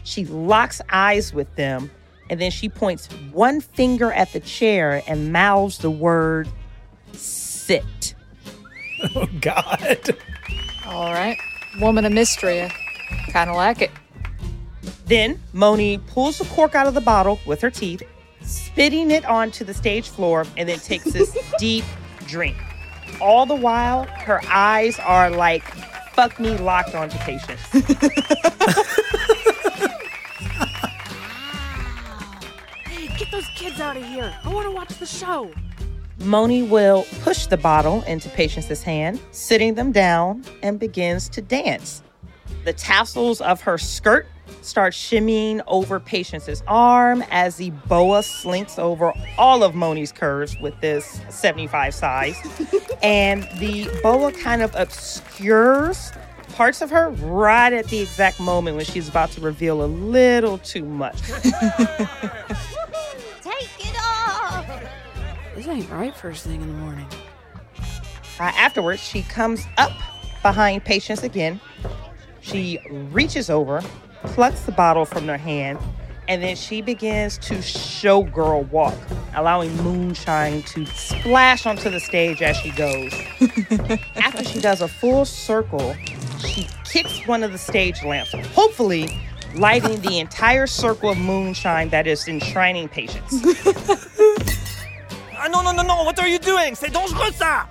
[0.02, 1.90] She locks eyes with them,
[2.30, 6.48] and then she points one finger at the chair and mouths the word
[7.12, 8.14] sit.
[9.14, 10.16] Oh, God.
[10.86, 11.36] All right.
[11.80, 12.70] Woman of mystery.
[13.32, 13.90] Kind of like it.
[15.12, 18.02] Then Moni pulls the cork out of the bottle with her teeth,
[18.40, 21.84] spitting it onto the stage floor, and then takes this deep
[22.26, 22.56] drink.
[23.20, 25.64] All the while, her eyes are like
[26.14, 27.60] fuck me locked onto Patience.
[32.86, 34.34] Hey, get those kids out of here.
[34.42, 35.52] I want to watch the show.
[36.20, 42.02] Moni will push the bottle into Patience's hand, sitting them down, and begins to dance.
[42.64, 44.26] The tassels of her skirt
[44.60, 50.78] start shimmying over Patience's arm as the boa slinks over all of Moni's curves with
[50.80, 52.36] this 75 size.
[53.02, 56.12] and the boa kind of obscures
[56.52, 60.58] parts of her right at the exact moment when she's about to reveal a little
[60.58, 61.20] too much.
[61.22, 61.54] Take
[63.80, 64.82] it off!
[65.54, 67.06] This ain't right first thing in the morning.
[68.38, 69.92] Uh, afterwards, she comes up
[70.42, 71.60] behind Patience again.
[72.42, 73.80] She reaches over,
[74.24, 75.78] plucks the bottle from their hand,
[76.28, 78.94] and then she begins to showgirl walk,
[79.34, 83.12] allowing moonshine to splash onto the stage as she goes.
[84.16, 85.94] After she does a full circle,
[86.38, 89.08] she kicks one of the stage lamps, hopefully
[89.54, 93.34] lighting the entire circle of moonshine that is enshrining Patience.
[95.44, 96.76] Ah no, no, no, non, what are you doing?
[96.76, 97.66] C'est dangereux ça!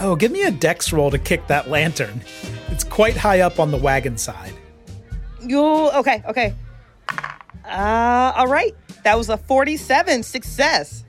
[0.00, 2.22] Oh, give me a dex roll to kick that lantern.
[2.68, 4.54] It's quite high up on the wagon side.
[5.40, 6.22] You okay?
[6.28, 6.54] Okay.
[7.64, 8.74] Uh, all right.
[9.04, 11.04] That was a 47 success.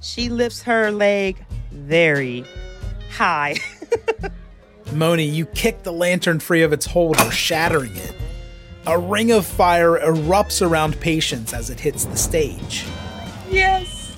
[0.00, 1.36] She lifts her leg
[1.70, 2.44] very
[3.10, 3.56] high.
[4.92, 8.14] Moni, you kick the lantern free of its holder, shattering it.
[8.86, 12.84] A ring of fire erupts around Patience as it hits the stage.
[13.48, 14.14] Yes.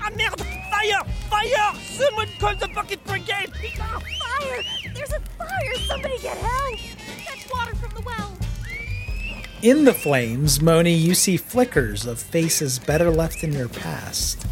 [0.00, 0.44] Ah merde!
[0.70, 1.04] Fire!
[1.28, 1.74] Fire!
[1.96, 3.52] Someone call the bucket brigade!
[3.76, 4.62] Fire!
[4.94, 5.74] There's a fire!
[5.86, 6.78] Somebody get help!
[6.78, 8.36] Fetch water from the well!
[9.62, 14.44] In the flames, Moni, you see flickers of faces better left in your past.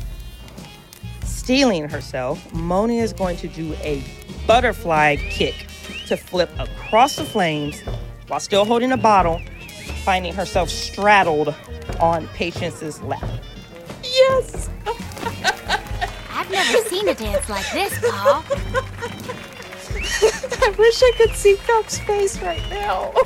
[1.24, 4.04] Steeling herself, Moni is going to do a
[4.46, 5.66] butterfly kick
[6.06, 7.80] to flip across the flames
[8.28, 9.40] while still holding a bottle,
[10.04, 11.54] finding herself straddled
[11.98, 13.28] on Patience's lap.
[14.04, 14.70] Yes!
[14.86, 15.11] I've
[16.52, 18.44] never seen a dance like this, Paul.
[20.64, 23.12] I wish I could see Cup's face right now.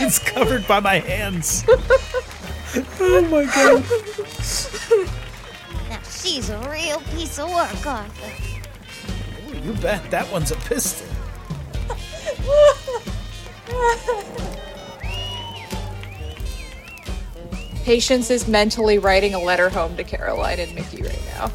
[0.00, 1.64] it's covered by my hands.
[3.00, 3.84] oh my god.
[5.88, 8.32] Now she's a real piece of work, Arthur.
[9.48, 11.06] Ooh, you bet that one's a piston.
[17.84, 21.50] Patience is mentally writing a letter home to Caroline and Mickey right now.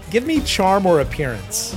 [0.10, 1.76] Give me charm or appearance.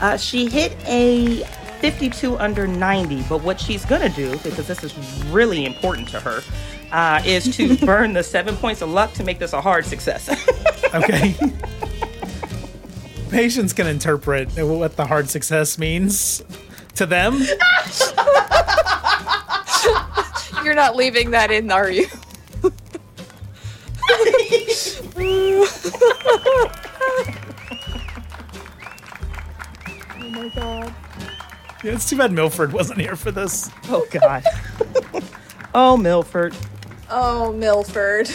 [0.00, 1.44] Uh, she hit a
[1.80, 4.94] 52 under 90, but what she's gonna do, because this is
[5.26, 6.42] really important to her,
[6.90, 10.28] uh, is to burn the seven points of luck to make this a hard success.
[10.92, 11.36] Okay.
[13.30, 16.42] Patience can interpret what the hard success means
[16.96, 17.40] to them.
[20.64, 22.06] You're not leaving that in, are you?
[22.62, 22.70] oh
[30.30, 30.94] my god.
[31.82, 33.70] Yeah, it's too bad Milford wasn't here for this.
[33.88, 34.44] oh, God.
[35.74, 36.54] oh, Milford.
[37.08, 38.30] Oh, Milford.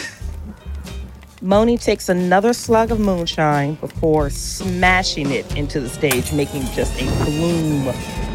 [1.40, 7.04] Moni takes another slug of moonshine before smashing it into the stage, making just a
[7.24, 7.86] bloom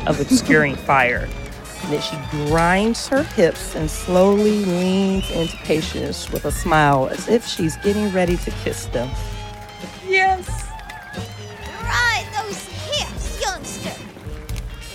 [0.07, 1.27] of obscuring fire.
[1.83, 7.27] And then she grinds her hips and slowly leans into Patience with a smile as
[7.27, 9.09] if she's getting ready to kiss them.
[10.07, 10.47] yes.
[11.83, 13.93] Right, those hips, youngster.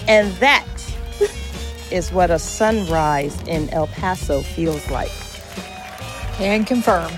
[0.08, 0.64] And that
[1.90, 5.10] is what a sunrise in El Paso feels like.
[6.36, 7.12] Can confirm.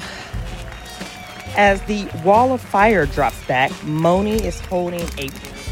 [1.57, 5.29] As the wall of fire drops back, Moni is holding a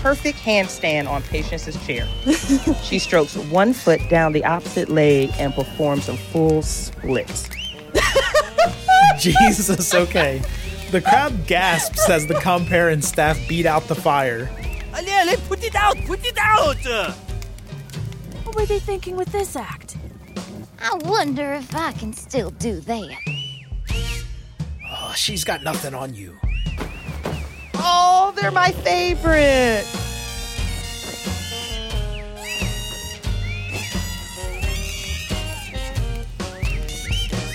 [0.07, 2.07] perfect handstand on Patience's chair.
[2.85, 7.49] she strokes one foot down the opposite leg and performs a full split.
[9.19, 10.41] Jesus, okay.
[10.93, 14.49] The crowd gasps as the compere and staff beat out the fire.
[14.95, 15.97] Allez, allez, put it out!
[16.07, 16.77] Put it out!
[18.45, 19.97] What were they thinking with this act?
[20.79, 23.19] I wonder if I can still do that.
[24.89, 26.39] Oh, she's got nothing on you.
[27.79, 29.85] Oh, they're my favorite.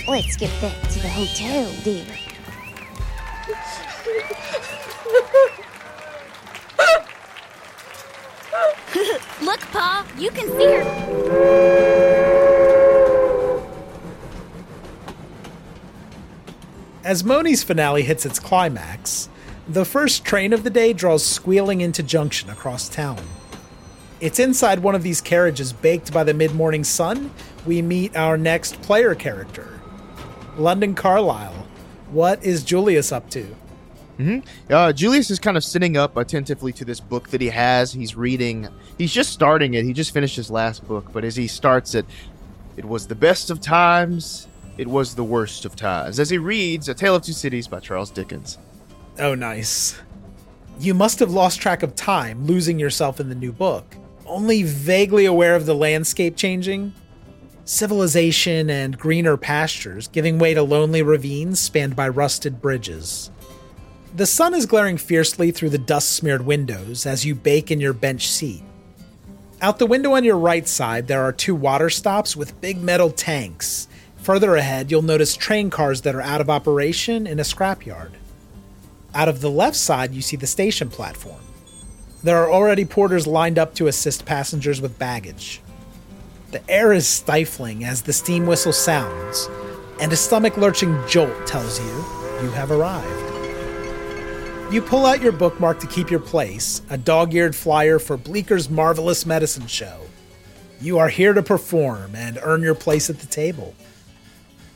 [0.08, 2.06] Oh, let's get back to the hotel, dear.
[9.42, 10.82] Look, Pa, you can see her.
[17.04, 19.30] As Moni's finale hits its climax,
[19.72, 23.20] the first train of the day draws squealing into Junction across town.
[24.20, 27.32] It's inside one of these carriages baked by the mid morning sun
[27.66, 29.80] we meet our next player character,
[30.58, 31.68] London Carlisle.
[32.12, 33.44] What is Julius up to?
[34.18, 37.94] hmm Uh, Julius is kind of sitting up attentively to this book that he has.
[37.94, 38.68] He's reading.
[38.98, 39.86] He's just starting it.
[39.86, 42.06] He just finished his last book, but as he starts it,
[42.76, 44.48] it was the best of times.
[44.78, 46.20] It was the worst of times.
[46.20, 48.58] As he reads A Tale of Two Cities by Charles Dickens.
[49.22, 50.02] Oh, nice.
[50.80, 53.96] You must have lost track of time, losing yourself in the new book.
[54.26, 56.94] Only vaguely aware of the landscape changing?
[57.64, 63.30] Civilization and greener pastures, giving way to lonely ravines spanned by rusted bridges.
[64.16, 67.94] The sun is glaring fiercely through the dust smeared windows as you bake in your
[67.94, 68.64] bench seat.
[69.62, 73.12] Out the window on your right side, there are two water stops with big metal
[73.12, 73.88] tanks.
[74.24, 78.14] Further ahead, you'll notice train cars that are out of operation in a scrapyard.
[79.14, 81.42] Out of the left side, you see the station platform.
[82.24, 85.62] There are already porters lined up to assist passengers with baggage.
[86.52, 89.50] The air is stifling as the steam whistle sounds,
[90.00, 92.06] and a stomach lurching jolt tells you
[92.42, 93.32] you have arrived.
[94.74, 98.70] You pull out your bookmark to keep your place, a dog eared flyer for Bleeker's
[98.70, 100.00] Marvelous Medicine Show.
[100.80, 103.76] You are here to perform and earn your place at the table.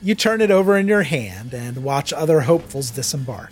[0.02, 3.52] You turn it over in your hand and watch other hopefuls disembark.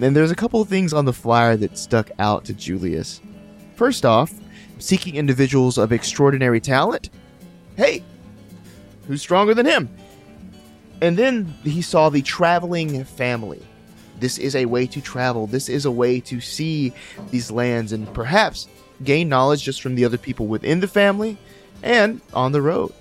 [0.00, 3.20] And there's a couple of things on the flyer that stuck out to Julius.
[3.74, 4.32] First off,
[4.78, 7.10] seeking individuals of extraordinary talent.
[7.76, 8.04] Hey,
[9.06, 9.88] who's stronger than him?
[11.00, 13.62] And then he saw the traveling family.
[14.20, 15.46] This is a way to travel.
[15.46, 16.92] This is a way to see
[17.30, 18.68] these lands and perhaps
[19.04, 21.38] gain knowledge just from the other people within the family
[21.82, 22.92] and on the road.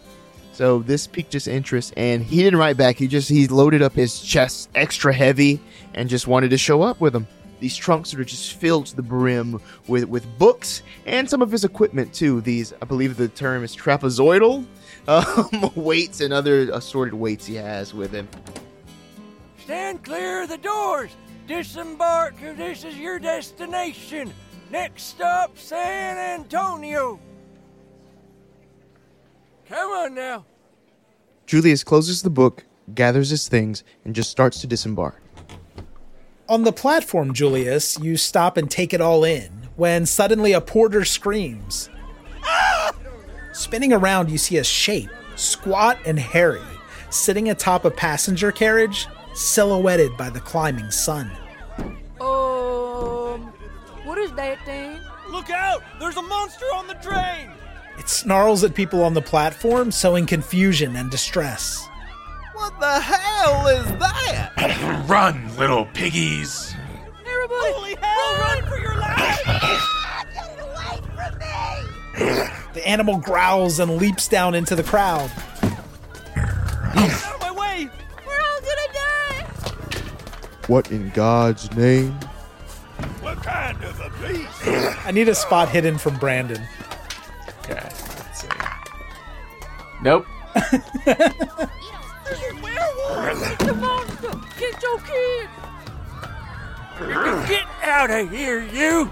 [0.57, 2.95] So this piqued his interest, and he didn't write back.
[2.95, 5.59] He just he loaded up his chest extra heavy
[5.93, 7.27] and just wanted to show up with them.
[7.59, 11.63] These trunks are just filled to the brim with with books and some of his
[11.63, 12.41] equipment too.
[12.41, 14.65] These I believe the term is trapezoidal
[15.07, 18.27] um, weights and other assorted weights he has with him.
[19.59, 21.11] Stand clear of the doors.
[21.47, 24.33] Disembark this is your destination.
[24.71, 27.19] Next stop, San Antonio.
[29.69, 30.45] Come on now.
[31.45, 35.21] Julius closes the book, gathers his things, and just starts to disembark.
[36.49, 41.03] On the platform, Julius, you stop and take it all in when suddenly a porter
[41.03, 41.89] screams.
[43.53, 46.61] Spinning around, you see a shape, squat and hairy,
[47.09, 51.29] sitting atop a passenger carriage, silhouetted by the climbing sun.
[52.21, 53.51] Um,
[54.05, 54.99] what is that thing?
[55.29, 55.83] Look out!
[55.99, 57.51] There's a monster on the train!
[57.97, 61.87] It snarls at people on the platform, sowing confusion and distress.
[62.53, 65.05] What the hell is that?
[65.09, 66.73] Run, little piggies!
[67.25, 68.39] Everybody, Holy hell!
[68.39, 69.45] Run for your life!
[70.33, 72.49] Get away from me!
[72.73, 75.31] The animal growls and leaps down into the crowd.
[76.35, 77.89] Out of my way!
[78.25, 80.01] We're all gonna die!
[80.67, 82.13] What in God's name?
[83.21, 85.05] What kind of a beast?
[85.05, 86.61] I need a spot hidden from Brandon.
[87.69, 88.47] Okay, let's see.
[90.01, 90.25] Nope.
[92.63, 93.57] Werewolf!
[93.59, 94.31] The monster!
[94.57, 95.49] Get your kid!
[97.49, 99.11] Get out of here, you!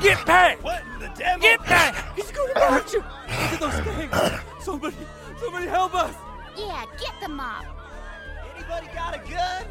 [0.00, 0.64] Get back!
[0.64, 1.42] What in the devil?
[1.42, 2.16] Get back!
[2.16, 3.00] He's gonna hurt you!
[3.00, 4.64] Look at those things!
[4.64, 4.96] Somebody,
[5.38, 6.14] somebody help us!
[6.56, 7.66] Yeah, get the mop.
[8.56, 9.66] Anybody got a gun?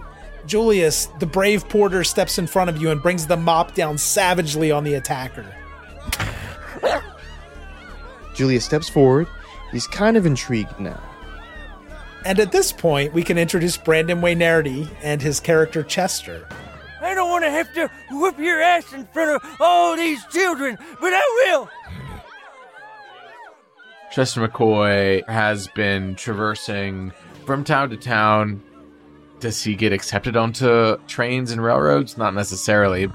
[0.45, 4.71] Julius, the brave porter, steps in front of you and brings the mop down savagely
[4.71, 5.45] on the attacker.
[8.39, 9.27] Julius steps forward.
[9.69, 10.97] He's kind of intrigued now.
[12.25, 16.47] And at this point, we can introduce Brandon Waynarity and his character Chester.
[17.01, 20.77] I don't want to have to whoop your ass in front of all these children,
[21.01, 21.21] but I
[21.51, 21.69] will!
[24.09, 27.11] Chester McCoy has been traversing
[27.45, 28.63] from town to town.
[29.41, 32.17] Does he get accepted onto trains and railroads?
[32.17, 33.11] Not necessarily.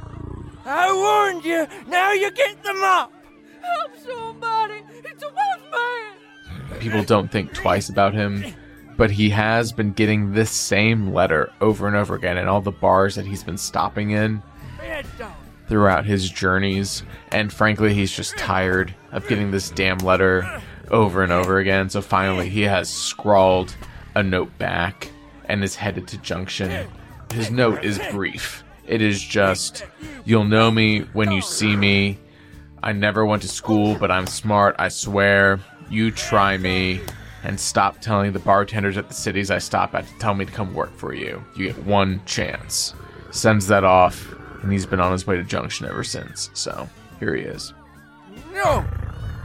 [0.66, 1.66] I warned you!
[1.88, 3.10] Now you get the mop!
[3.62, 4.23] Help somebody!
[6.80, 8.44] People don't think twice about him,
[8.96, 12.70] but he has been getting this same letter over and over again in all the
[12.70, 14.42] bars that he's been stopping in
[15.66, 17.02] throughout his journeys.
[17.32, 20.60] And frankly, he's just tired of getting this damn letter
[20.90, 21.88] over and over again.
[21.88, 23.74] So finally, he has scrawled
[24.14, 25.10] a note back
[25.46, 26.86] and is headed to Junction.
[27.32, 28.62] His note is brief.
[28.86, 29.84] It is just,
[30.24, 32.18] You'll know me when you see me.
[32.84, 35.58] I never went to school, but I'm smart, I swear.
[35.88, 37.00] You try me.
[37.42, 40.52] And stop telling the bartenders at the cities I stop at to tell me to
[40.52, 41.42] come work for you.
[41.56, 42.92] You get one chance.
[43.30, 46.50] Sends that off, and he's been on his way to Junction ever since.
[46.52, 46.86] So,
[47.20, 47.72] here he is.
[48.52, 48.84] No!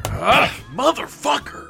[0.08, 1.68] Ah, motherfucker!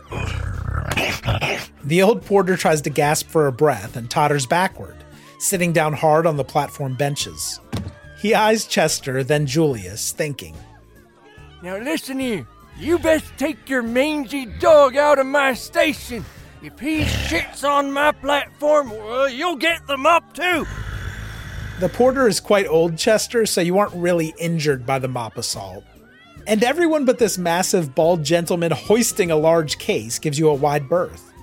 [1.83, 4.97] The old porter tries to gasp for a breath and totters backward,
[5.37, 7.59] sitting down hard on the platform benches.
[8.19, 10.55] He eyes Chester, then Julius, thinking.
[11.61, 12.47] Now listen here.
[12.77, 16.23] You best take your mangy dog out of my station.
[16.61, 20.65] If he shits on my platform, well, you'll get the mop too.
[21.79, 25.83] The porter is quite old, Chester, so you aren't really injured by the mop assault.
[26.47, 30.89] And everyone but this massive, bald gentleman hoisting a large case gives you a wide
[30.89, 31.33] berth.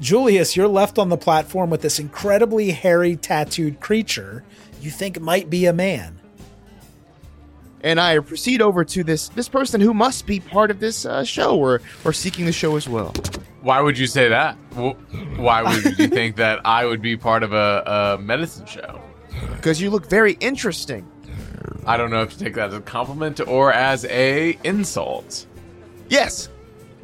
[0.00, 4.44] Julius, you're left on the platform with this incredibly hairy, tattooed creature
[4.80, 6.19] you think might be a man.
[7.82, 11.24] And I proceed over to this this person who must be part of this uh,
[11.24, 13.14] show or or seeking the show as well.
[13.62, 14.54] Why would you say that?
[15.36, 19.00] Why would you think that I would be part of a, a medicine show?
[19.56, 21.06] Because you look very interesting.
[21.86, 25.46] I don't know if to take that as a compliment or as a insult.
[26.08, 26.48] Yes.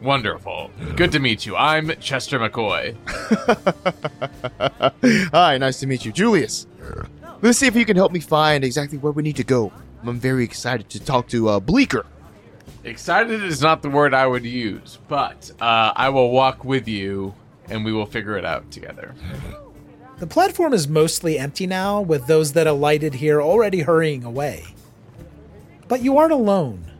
[0.02, 0.70] Wonderful.
[0.94, 1.56] Good to meet you.
[1.56, 2.96] I'm Chester McCoy.
[5.32, 6.66] Hi, nice to meet you, Julius.
[7.40, 9.72] Let's see if you can help me find exactly where we need to go.
[10.08, 12.06] I'm very excited to talk to uh, Bleeker.
[12.84, 17.34] Excited is not the word I would use, but uh, I will walk with you
[17.68, 19.14] and we will figure it out together.
[20.18, 24.64] The platform is mostly empty now, with those that alighted here already hurrying away.
[25.88, 26.90] But you aren't alone.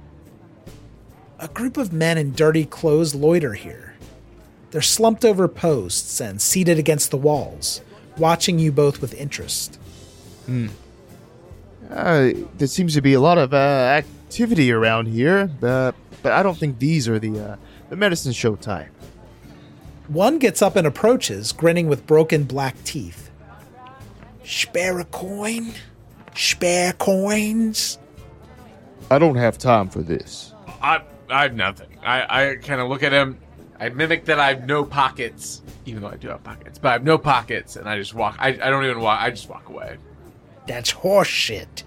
[1.39, 3.95] A group of men in dirty clothes loiter here.
[4.71, 7.81] They're slumped over posts and seated against the walls,
[8.19, 9.79] watching you both with interest.
[10.47, 10.69] Hmm.
[11.91, 16.43] Uh, there seems to be a lot of uh, activity around here, uh, but I
[16.43, 17.57] don't think these are the uh,
[17.91, 18.91] the medicine show type.
[20.09, 23.31] One gets up and approaches, grinning with broken black teeth.
[24.45, 25.73] Spare a coin?
[26.35, 27.99] Spare coins?
[29.11, 30.53] I don't have time for this.
[30.81, 31.99] I I have nothing.
[32.05, 33.39] I, I kind of look at him.
[33.79, 36.79] I mimic that I have no pockets, even though I do have pockets.
[36.79, 38.37] But I have no pockets, and I just walk.
[38.39, 39.21] I, I don't even walk.
[39.21, 39.99] I just walk away.
[40.67, 41.85] That's horseshit.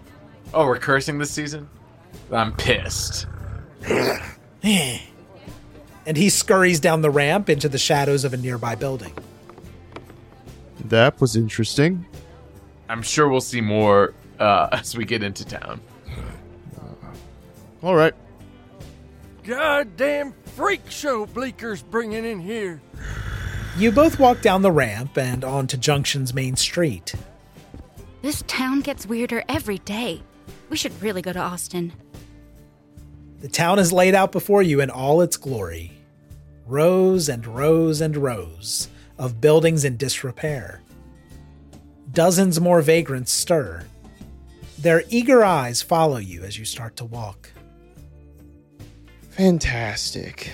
[0.54, 1.70] Oh, we're cursing this season.
[2.32, 3.28] I'm pissed.
[4.64, 5.02] and
[6.16, 9.14] he scurries down the ramp into the shadows of a nearby building.
[10.86, 12.06] That was interesting.
[12.88, 15.82] I'm sure we'll see more uh, as we get into town.
[17.82, 18.14] All right.
[19.44, 22.82] Goddamn freak show Bleeker's bringing in here.
[23.78, 27.16] You both walk down the ramp and onto Junction's main street.
[28.22, 30.22] This town gets weirder every day.
[30.70, 31.94] We should really go to Austin.
[33.40, 35.94] The town is laid out before you in all its glory
[36.66, 40.82] rows and rows and rows of buildings in disrepair.
[42.12, 43.86] Dozens more vagrants stir.
[44.78, 47.52] Their eager eyes follow you as you start to walk.
[49.32, 50.52] Fantastic.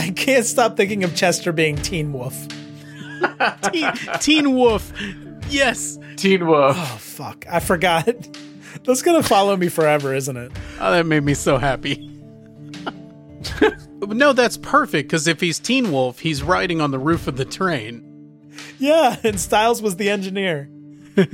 [0.00, 2.34] I can't stop thinking of Chester being Teen Wolf.
[3.70, 4.92] teen, teen Wolf.
[5.50, 5.98] Yes.
[6.16, 6.74] Teen Wolf.
[6.78, 7.44] Oh, fuck.
[7.50, 8.06] I forgot.
[8.84, 10.52] That's going to follow me forever, isn't it?
[10.80, 12.06] Oh, that made me so happy.
[14.00, 17.44] no, that's perfect because if he's Teen Wolf, he's riding on the roof of the
[17.44, 18.06] train.
[18.78, 20.70] Yeah, and Stiles was the engineer.
[21.16, 21.26] You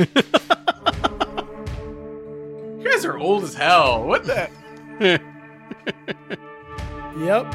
[2.82, 4.04] guys are old as hell.
[4.04, 4.50] What the?
[7.18, 7.54] Yep.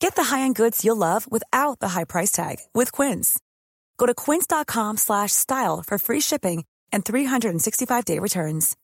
[0.00, 3.38] Get the high-end goods you'll love without the high price tag with Quince.
[3.98, 8.76] Go to quince.com slash style for free shipping and 365-day returns.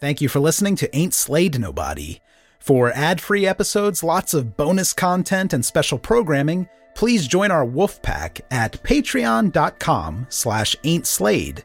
[0.00, 2.20] Thank you for listening to Ain't Slayed Nobody.
[2.58, 8.40] For ad-free episodes, lots of bonus content, and special programming, please join our wolf pack
[8.50, 11.64] at patreon.com slash ain't slayed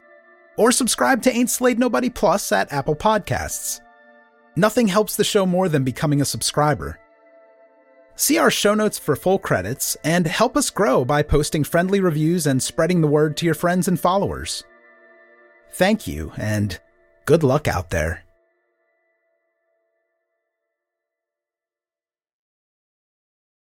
[0.60, 3.80] or subscribe to Ain't Slayed Nobody Plus at Apple Podcasts.
[4.56, 7.00] Nothing helps the show more than becoming a subscriber.
[8.14, 12.46] See our show notes for full credits and help us grow by posting friendly reviews
[12.46, 14.62] and spreading the word to your friends and followers.
[15.72, 16.78] Thank you, and
[17.24, 18.24] good luck out there.